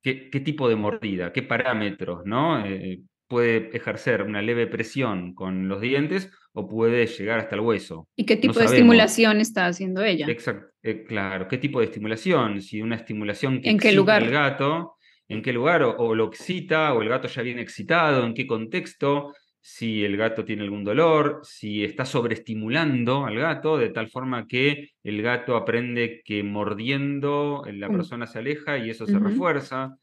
[0.01, 2.65] qué, tipo de mordida, qué parámetros, ¿no?
[2.65, 8.07] Eh, puede ejercer una leve presión con los dientes o puede llegar hasta el hueso.
[8.15, 10.27] ¿Y qué tipo de estimulación está haciendo ella?
[10.29, 12.61] Exacto, eh, claro, ¿qué tipo de estimulación?
[12.61, 14.23] Si una estimulación que ¿En qué lugar?
[14.23, 14.95] el gato,
[15.27, 15.83] ¿en qué lugar?
[15.83, 19.33] O, lo excita, o el gato ya viene excitado, ¿en qué contexto?
[19.67, 24.91] Si el gato tiene algún dolor, si está sobreestimulando al gato, de tal forma que
[25.01, 29.97] el gato aprende que mordiendo la persona se aleja y eso se refuerza.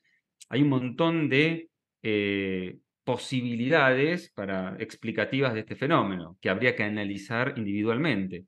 [0.49, 1.71] Hay un montón de
[2.03, 8.47] eh, posibilidades para, explicativas de este fenómeno que habría que analizar individualmente.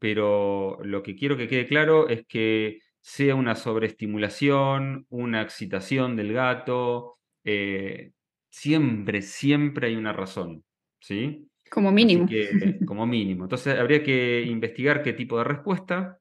[0.00, 6.32] Pero lo que quiero que quede claro es que sea una sobreestimulación, una excitación del
[6.32, 8.10] gato, eh,
[8.58, 10.64] siempre, siempre hay una razón,
[11.00, 11.46] ¿sí?
[11.70, 12.26] Como mínimo.
[12.86, 13.44] como mínimo.
[13.44, 16.18] Entonces habría que investigar qué tipo de respuesta,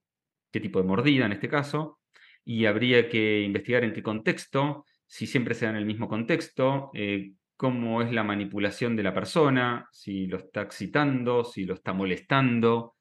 [0.51, 1.99] qué tipo de mordida en este caso,
[2.45, 6.91] y habría que investigar en qué contexto, si siempre se da en el mismo contexto,
[6.93, 11.93] eh, cómo es la manipulación de la persona, si lo está excitando, si lo está
[11.93, 12.95] molestando.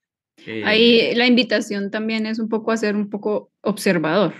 [0.64, 4.34] Ahí eh, la invitación también es un poco a ser un poco observador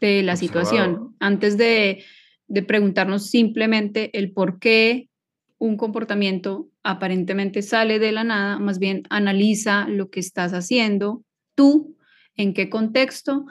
[0.00, 2.04] de la situación, antes de,
[2.48, 5.08] de preguntarnos simplemente el por qué
[5.58, 11.24] un comportamiento aparentemente sale de la nada, más bien analiza lo que estás haciendo
[11.54, 11.96] tú,
[12.36, 13.46] en qué contexto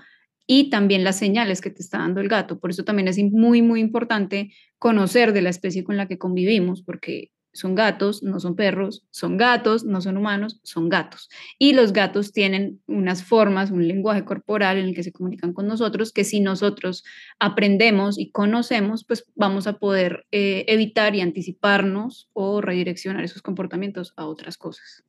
[0.47, 2.59] y también las señales que te está dando el gato.
[2.59, 6.81] Por eso también es muy, muy importante conocer de la especie con la que convivimos,
[6.81, 11.29] porque son gatos, no son perros, son gatos, no son humanos, son gatos.
[11.57, 15.67] Y los gatos tienen unas formas, un lenguaje corporal en el que se comunican con
[15.67, 17.03] nosotros, que si nosotros
[17.39, 24.13] aprendemos y conocemos, pues vamos a poder eh, evitar y anticiparnos o redireccionar esos comportamientos
[24.17, 25.06] a otras cosas.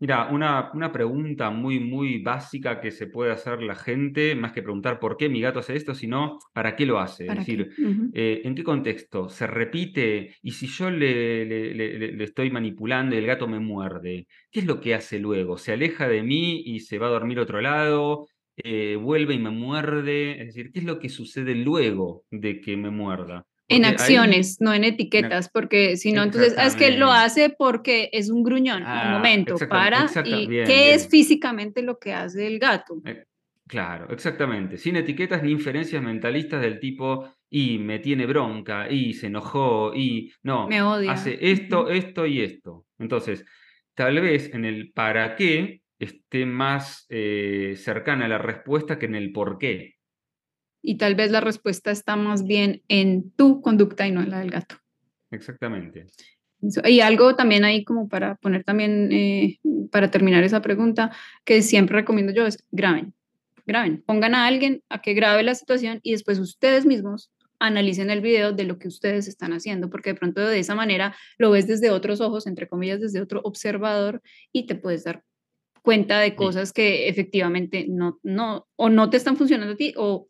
[0.00, 4.62] Mira, una, una, pregunta muy, muy básica que se puede hacer la gente, más que
[4.62, 7.26] preguntar por qué mi gato hace esto, sino para qué lo hace.
[7.26, 7.70] Es decir,
[8.14, 9.28] eh, ¿en qué contexto?
[9.28, 10.36] ¿Se repite?
[10.40, 14.80] Y si yo le, le, estoy manipulando y el gato me muerde, ¿qué es lo
[14.80, 15.58] que hace luego?
[15.58, 18.28] ¿Se aleja de mí y se va a dormir a otro lado?
[18.56, 20.40] Eh, ¿Vuelve y me muerde?
[20.40, 23.47] Es decir, ¿qué es lo que sucede luego de que me muerda?
[23.68, 28.30] En acciones, no en etiquetas, porque si no, entonces es que lo hace porque es
[28.30, 33.00] un gruñón, un ah, momento, para, y qué es físicamente lo que hace el gato.
[33.04, 33.26] Eh,
[33.66, 39.26] claro, exactamente, sin etiquetas ni inferencias mentalistas del tipo, y me tiene bronca, y se
[39.26, 41.12] enojó, y no, me odia.
[41.12, 42.86] hace esto, esto y esto.
[42.98, 43.44] Entonces,
[43.94, 49.14] tal vez en el para qué esté más eh, cercana a la respuesta que en
[49.14, 49.97] el por qué
[50.82, 54.40] y tal vez la respuesta está más bien en tu conducta y no en la
[54.40, 54.76] del gato.
[55.30, 56.06] Exactamente.
[56.84, 59.58] Y algo también ahí como para poner también, eh,
[59.92, 61.12] para terminar esa pregunta,
[61.44, 63.14] que siempre recomiendo yo es graben,
[63.64, 68.20] graben, pongan a alguien a que grabe la situación y después ustedes mismos analicen el
[68.20, 71.66] video de lo que ustedes están haciendo, porque de pronto de esa manera lo ves
[71.66, 74.22] desde otros ojos, entre comillas, desde otro observador
[74.52, 75.22] y te puedes dar
[75.82, 80.28] cuenta de cosas que efectivamente no, no, o no te están funcionando a ti o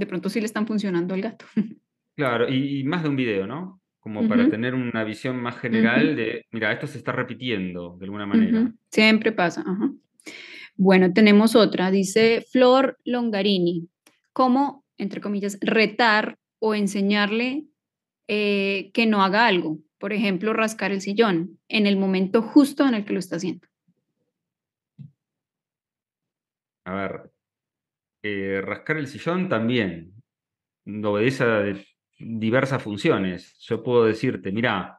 [0.00, 1.46] de pronto sí le están funcionando al gato.
[2.16, 3.80] Claro, y, más de un video, ¿no?
[3.98, 8.26] Como para tener una visión más general de, mira, esto se está repitiendo de alguna
[8.26, 8.70] manera.
[8.90, 9.64] Siempre pasa.
[10.76, 13.88] Bueno, tenemos otra, dice Flor Longarini,
[14.34, 17.64] ¿cómo, entre comillas, retar o enseñarle
[18.28, 19.78] eh, que no haga algo?
[19.98, 23.66] Por ejemplo, rascar el sillón en el momento justo en el que lo está haciendo.
[26.84, 27.30] A ver,
[28.22, 30.20] eh, rascar el sillón también
[31.04, 31.74] obedece a
[32.18, 33.56] diversas funciones.
[33.60, 34.98] Yo puedo decirte, mira,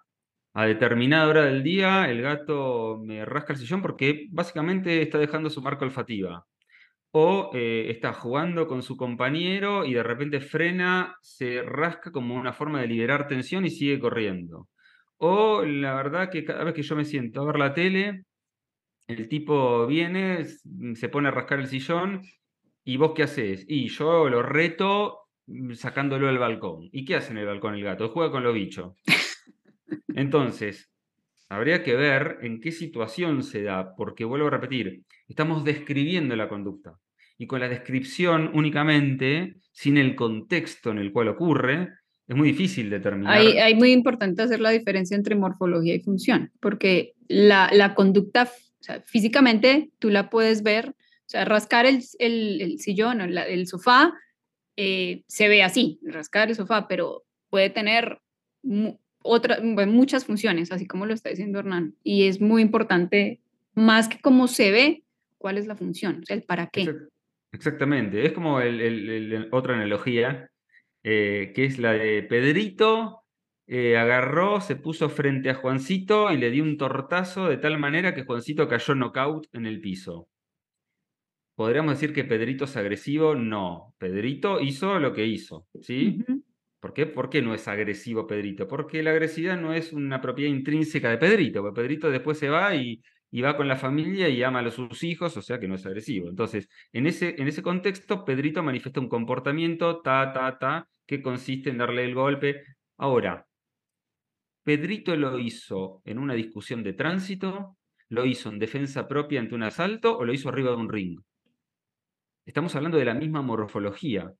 [0.53, 5.49] a determinada hora del día el gato me rasca el sillón porque básicamente está dejando
[5.49, 6.45] su marca olfativa.
[7.13, 12.53] O eh, está jugando con su compañero y de repente frena, se rasca como una
[12.53, 14.69] forma de liberar tensión y sigue corriendo.
[15.17, 18.25] O la verdad que cada vez que yo me siento a ver la tele,
[19.07, 20.45] el tipo viene,
[20.95, 22.21] se pone a rascar el sillón
[22.83, 23.65] ¿Y vos qué haces?
[23.67, 26.89] Y yo lo reto mm, sacándolo del balcón.
[26.91, 28.09] ¿Y qué hace en el balcón el gato?
[28.09, 28.93] Juega con los bichos.
[30.15, 30.91] Entonces,
[31.49, 36.49] habría que ver en qué situación se da, porque vuelvo a repetir, estamos describiendo la
[36.49, 36.97] conducta.
[37.37, 41.89] Y con la descripción únicamente, sin el contexto en el cual ocurre,
[42.27, 43.33] es muy difícil determinar.
[43.33, 48.49] Hay, muy importante hacer la diferencia entre morfología y función, porque la, la conducta,
[49.05, 50.95] físicamente tú la puedes ver,
[51.31, 54.13] sea, rascar el, el, sillón o el sofá
[54.77, 58.19] eh, se ve así, rascar el sofá, pero puede tener
[59.21, 63.39] otra, muchas funciones, así como lo está diciendo Hernán, y es muy importante,
[63.73, 65.03] más que cómo se ve,
[65.37, 66.93] cuál es la función, o sea, el para qué.
[67.51, 70.49] Exactamente, es como el, otra analogía
[71.03, 73.23] eh, que es la de Pedrito,
[73.67, 78.13] eh, agarró, se puso frente a Juancito y le dio un tortazo de tal manera
[78.13, 80.27] que Juancito cayó knockout en el piso.
[81.55, 83.35] ¿Podríamos decir que Pedrito es agresivo?
[83.35, 86.23] No, Pedrito hizo lo que hizo, ¿sí?
[86.79, 87.05] ¿Por qué?
[87.05, 88.67] ¿Por qué no es agresivo Pedrito?
[88.67, 92.75] Porque la agresividad no es una propiedad intrínseca de Pedrito, porque Pedrito después se va
[92.75, 95.75] y, y va con la familia y ama a sus hijos, o sea que no
[95.75, 96.29] es agresivo.
[96.29, 101.69] Entonces, en ese, en ese contexto, Pedrito manifiesta un comportamiento, ta, ta, ta, que consiste
[101.69, 102.63] en darle el golpe.
[102.97, 103.45] Ahora,
[104.63, 107.77] Pedrito lo hizo en una discusión de tránsito,
[108.09, 111.19] lo hizo en defensa propia ante un asalto o lo hizo arriba de un ring.
[112.45, 114.33] Estamos hablando de la misma morfología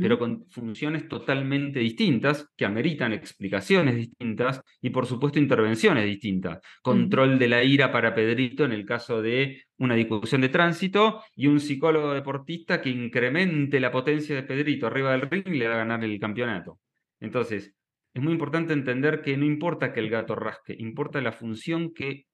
[0.00, 6.60] pero con funciones totalmente distintas que ameritan explicaciones distintas y por supuesto intervenciones distintas.
[6.82, 11.48] Control de la ira para Pedrito en el caso de una discusión de tránsito y
[11.48, 15.74] un psicólogo deportista que incremente la potencia de Pedrito arriba del ring y le va
[15.74, 16.78] a ganar el campeonato.
[17.18, 17.74] Entonces,
[18.14, 22.26] es muy importante entender que no importa que el gato rasque, importa la función que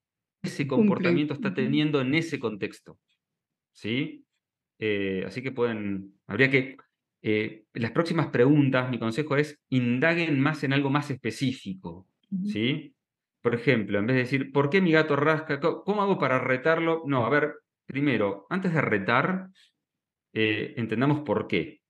[0.43, 2.99] ese comportamiento está teniendo en ese contexto.
[3.73, 4.25] ¿Sí?
[4.79, 6.77] Eh, así que pueden, habría que
[7.21, 12.07] eh, las próximas preguntas, mi consejo es indaguen más en algo más específico,
[12.45, 12.95] ¿sí?
[13.41, 15.61] Por ejemplo, en vez de decir, ¿por qué mi gato rasca?
[15.61, 17.03] ¿Cómo hago para retarlo?
[17.07, 17.55] No, a ver,
[17.87, 19.49] primero, antes de retar,
[20.33, 21.81] eh, entendamos por qué.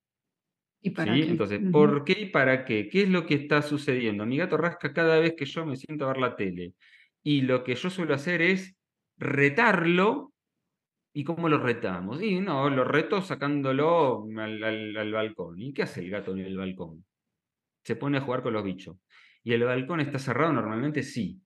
[0.80, 1.24] ¿Y para qué?
[1.24, 2.89] Entonces, ¿por qué y para qué?
[2.89, 4.24] ¿Qué es lo que está sucediendo?
[4.24, 6.74] Mi gato rasca cada vez que yo me siento a ver la tele.
[7.22, 8.76] Y lo que yo suelo hacer es
[9.16, 10.32] retarlo
[11.12, 12.22] ¿Y cómo lo retamos?
[12.22, 15.61] Y no, lo reto sacándolo al, balcón.
[15.61, 17.04] ¿Y qué hace el gato en el balcón?
[17.82, 18.96] Se pone a jugar con los bichos.
[19.42, 21.02] ¿Y el balcón está cerrado normalmente?
[21.02, 21.40] Sí.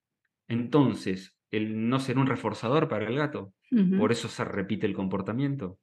[0.48, 3.54] Entonces, ¿el no ser un reforzador para el gato?
[3.98, 5.78] Por eso se repite el comportamiento.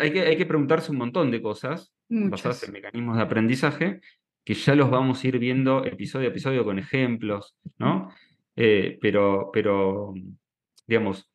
[0.00, 4.00] hay, que, hay que preguntarse un montón de cosas basadas en mecanismos de aprendizaje
[4.44, 8.10] que ya los vamos a ir viendo episodio a episodio con ejemplos, ¿no?
[8.56, 10.12] Eh, pero, pero,
[10.86, 11.30] digamos,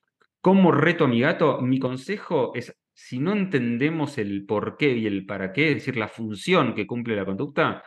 [0.46, 1.60] ¿Cómo reto a mi gato?
[1.62, 5.98] Mi consejo es, si no entendemos el por qué y el para qué, es decir,
[5.98, 7.82] la función que cumple la conducta,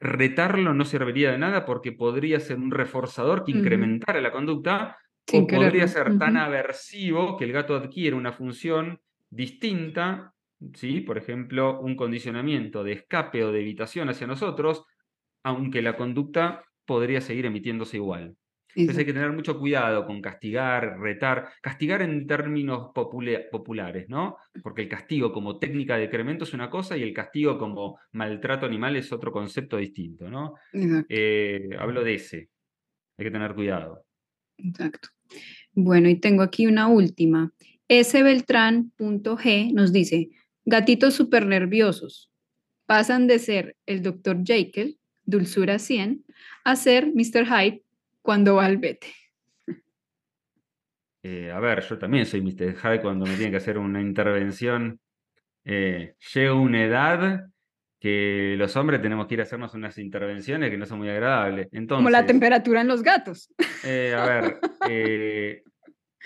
[0.00, 4.98] retarlo no serviría de nada porque podría ser un reforzador que incrementara la conducta
[5.32, 9.00] o podría ser tan aversivo que el gato adquiere una función
[9.30, 10.34] distinta,
[10.74, 11.00] ¿sí?
[11.02, 14.84] por ejemplo, un condicionamiento de escape o de evitación hacia nosotros,
[15.44, 18.34] aunque la conducta podría seguir emitiéndose igual.
[18.74, 24.36] Entonces hay que tener mucho cuidado con castigar, retar, castigar en términos populares, ¿no?
[24.62, 28.66] Porque el castigo como técnica de decremento es una cosa y el castigo como maltrato
[28.66, 30.54] animal es otro concepto distinto, ¿no?
[31.08, 32.50] Eh, hablo de ese.
[33.18, 34.04] Hay que tener cuidado.
[34.58, 35.08] Exacto.
[35.72, 37.52] Bueno, y tengo aquí una última.
[37.88, 40.28] Beltrán.g nos dice,
[40.64, 42.30] gatitos súper nerviosos
[42.88, 44.42] pasan de ser el Dr.
[44.44, 46.24] Jekyll, dulzura 100,
[46.64, 47.44] a ser Mr.
[47.44, 47.82] Hyde,
[48.28, 49.06] cuando va al vete?
[51.22, 52.76] Eh, a ver, yo también soy Mr.
[52.76, 55.00] Hyde cuando me tiene que hacer una intervención.
[55.64, 57.46] Eh, llega una edad
[57.98, 61.68] que los hombres tenemos que ir a hacernos unas intervenciones que no son muy agradables.
[61.72, 63.50] Entonces, Como la temperatura en los gatos.
[63.82, 64.58] Eh, a ver,
[64.90, 65.62] eh,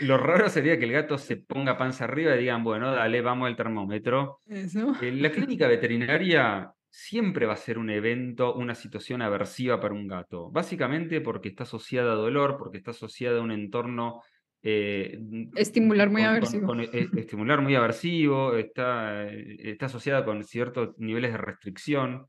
[0.00, 3.46] lo raro sería que el gato se ponga panza arriba y digan, bueno, dale, vamos
[3.46, 4.40] al termómetro.
[4.48, 4.96] Eso.
[5.00, 10.50] la clínica veterinaria siempre va a ser un evento, una situación aversiva para un gato.
[10.50, 14.20] Básicamente porque está asociada a dolor, porque está asociada a un entorno...
[14.62, 15.18] Eh,
[15.56, 16.78] estimular muy aversivo.
[16.78, 22.26] Eh, estimular muy aversivo, está, eh, está asociada con ciertos niveles de restricción.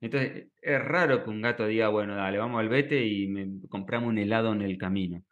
[0.00, 4.08] Entonces, es raro que un gato diga, bueno, dale, vamos al vete y me compramos
[4.08, 5.22] un helado en el camino.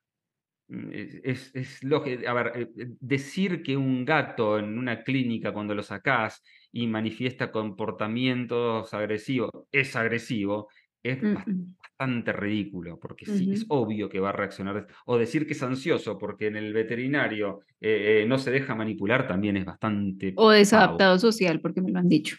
[0.68, 0.90] Mm,
[1.24, 2.70] es, es, lógico, a ver,
[3.00, 9.94] decir que un gato en una clínica cuando lo sacás y manifiesta comportamientos agresivos, es
[9.96, 10.68] agresivo,
[11.02, 14.86] es bastante ridículo, porque sí, es obvio que va a reaccionar.
[15.06, 19.26] O decir que es ansioso porque en el veterinario eh, eh, no se deja manipular
[19.26, 20.32] también es bastante...
[20.36, 22.36] O desadaptado social, porque me lo han dicho.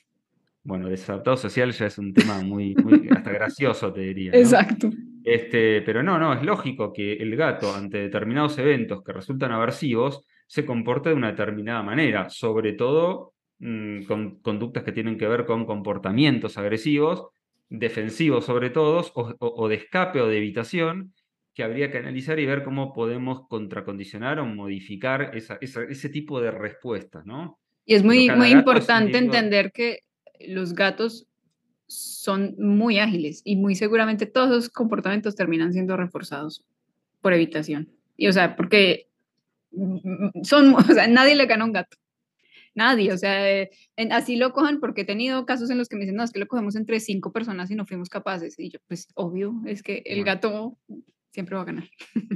[0.64, 2.76] Bueno, desadaptado social ya es un tema muy,
[3.10, 4.32] hasta gracioso, te diría.
[4.34, 4.90] Exacto.
[5.24, 10.26] Este, pero no, no, es lógico que el gato ante determinados eventos que resultan aversivos
[10.48, 15.46] se comporte de una determinada manera, sobre todo Mm, con conductas que tienen que ver
[15.46, 17.28] con comportamientos agresivos
[17.70, 21.14] defensivo sobre todo, o, de escape o de evitación,
[21.54, 27.26] que habría que analizar y ver cómo podemos contracondicionar o modificar ese tipo de respuestas,
[27.26, 27.60] ¿no?
[27.86, 30.00] Y es muy, muy importante entender que
[30.48, 31.28] los gatos
[31.88, 36.64] son muy ágiles y muy seguramente todos esos comportamientos terminan siendo reforzados
[37.22, 37.90] por evitación.
[38.16, 39.08] Y o sea, porque
[40.44, 41.98] son, o sea, nadie le gana a un gato.
[42.76, 43.70] Nadie, o sea, eh,
[44.12, 46.40] así lo cojan porque he tenido casos en los que me dicen, no, es que
[46.40, 48.58] lo cogemos entre cinco personas y no fuimos capaces.
[48.60, 50.78] Y yo, pues obvio, es que el gato
[51.32, 51.90] siempre va a ganar.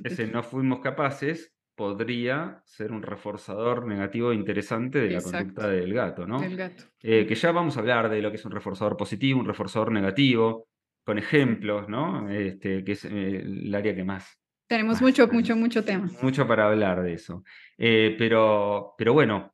[0.04, 6.28] Ese no fuimos capaces podría ser un reforzador negativo interesante de la conducta del gato,
[6.28, 6.40] ¿no?
[6.40, 6.84] Del gato.
[7.02, 9.92] Eh, que ya vamos a hablar de lo que es un reforzador positivo, un reforzador
[9.92, 10.68] negativo,
[11.04, 12.30] con ejemplos, ¿no?
[12.30, 14.40] Este, que es eh, el área que más...
[14.68, 16.10] Tenemos mucho, mucho, mucho tema.
[16.22, 17.44] Mucho para hablar de eso.
[17.78, 19.53] Eh, pero, pero bueno,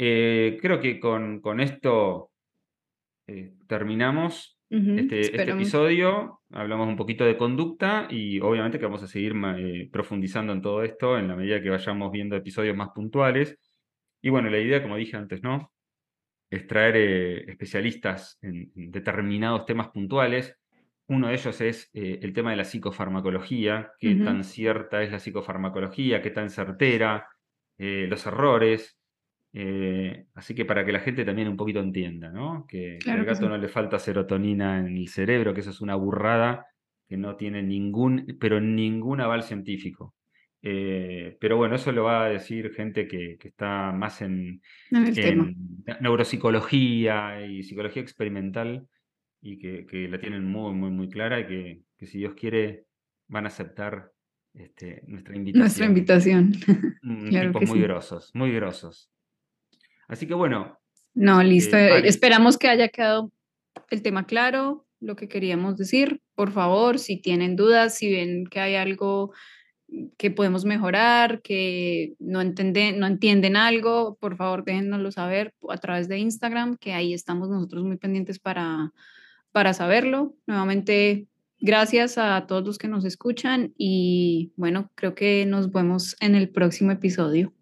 [0.00, 2.30] creo que con, con esto
[3.66, 6.42] terminamos este, este, episodio.
[6.52, 10.84] Hablamos un poquito de conducta y obviamente que vamos a seguir eh, profundizando en todo
[10.84, 13.58] esto en la medida que vayamos viendo episodios más puntuales.
[14.22, 15.72] Y bueno, la idea, como dije antes, ¿no?
[16.50, 20.56] Es traer eh, especialistas en, determinados temas puntuales.
[21.08, 25.18] Uno de ellos es eh, el tema de la psicofarmacología, qué tan cierta es la
[25.18, 27.26] psicofarmacología, qué tan certera,
[27.78, 28.99] los errores,
[29.52, 32.66] eh, así que para que la gente también un poquito entienda, ¿no?
[32.68, 36.66] Que, al gato no le falta serotonina en el cerebro, que eso es una burrada
[37.08, 40.14] que no tiene ningún, pero ningún aval científico.
[40.62, 44.62] Eh, pero bueno, eso lo va a decir gente que, está más en,
[46.00, 48.86] neuropsicología y psicología experimental
[49.40, 51.46] y que, la tienen muy, muy, muy clara y
[51.98, 52.84] que, si Dios quiere
[53.26, 54.12] van a aceptar
[54.54, 55.62] este, nuestra invitación.
[55.62, 56.52] Nuestra invitación.
[57.52, 59.10] tipos muy grosos, muy grosos.
[60.10, 60.78] Así que bueno.
[61.14, 61.76] No, listo.
[61.76, 63.32] Eh, esperamos que haya quedado
[63.90, 66.20] el tema claro, lo que queríamos decir.
[66.34, 69.32] Por favor, si tienen dudas, si ven que hay algo
[70.18, 76.08] que podemos mejorar, que no entienden, no entienden algo, por favor déjennoslo saber a través
[76.08, 78.92] de Instagram, que ahí estamos nosotros muy pendientes para,
[79.50, 80.34] para saberlo.
[80.46, 81.26] Nuevamente,
[81.58, 86.50] gracias a todos los que nos escuchan y bueno, creo que nos vemos en el
[86.50, 87.52] próximo episodio.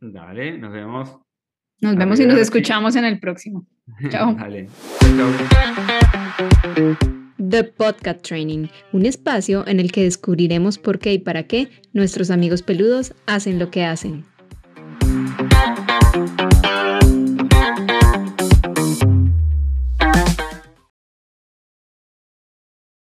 [0.00, 1.25] Dale, nos vemos.
[1.80, 3.66] Nos vemos y nos escuchamos en el próximo.
[4.10, 4.34] Chao.
[4.34, 4.68] Dale.
[5.00, 5.30] Chao.
[7.38, 12.30] The Podcast Training, un espacio en el que descubriremos por qué y para qué nuestros
[12.30, 14.24] amigos peludos hacen lo que hacen.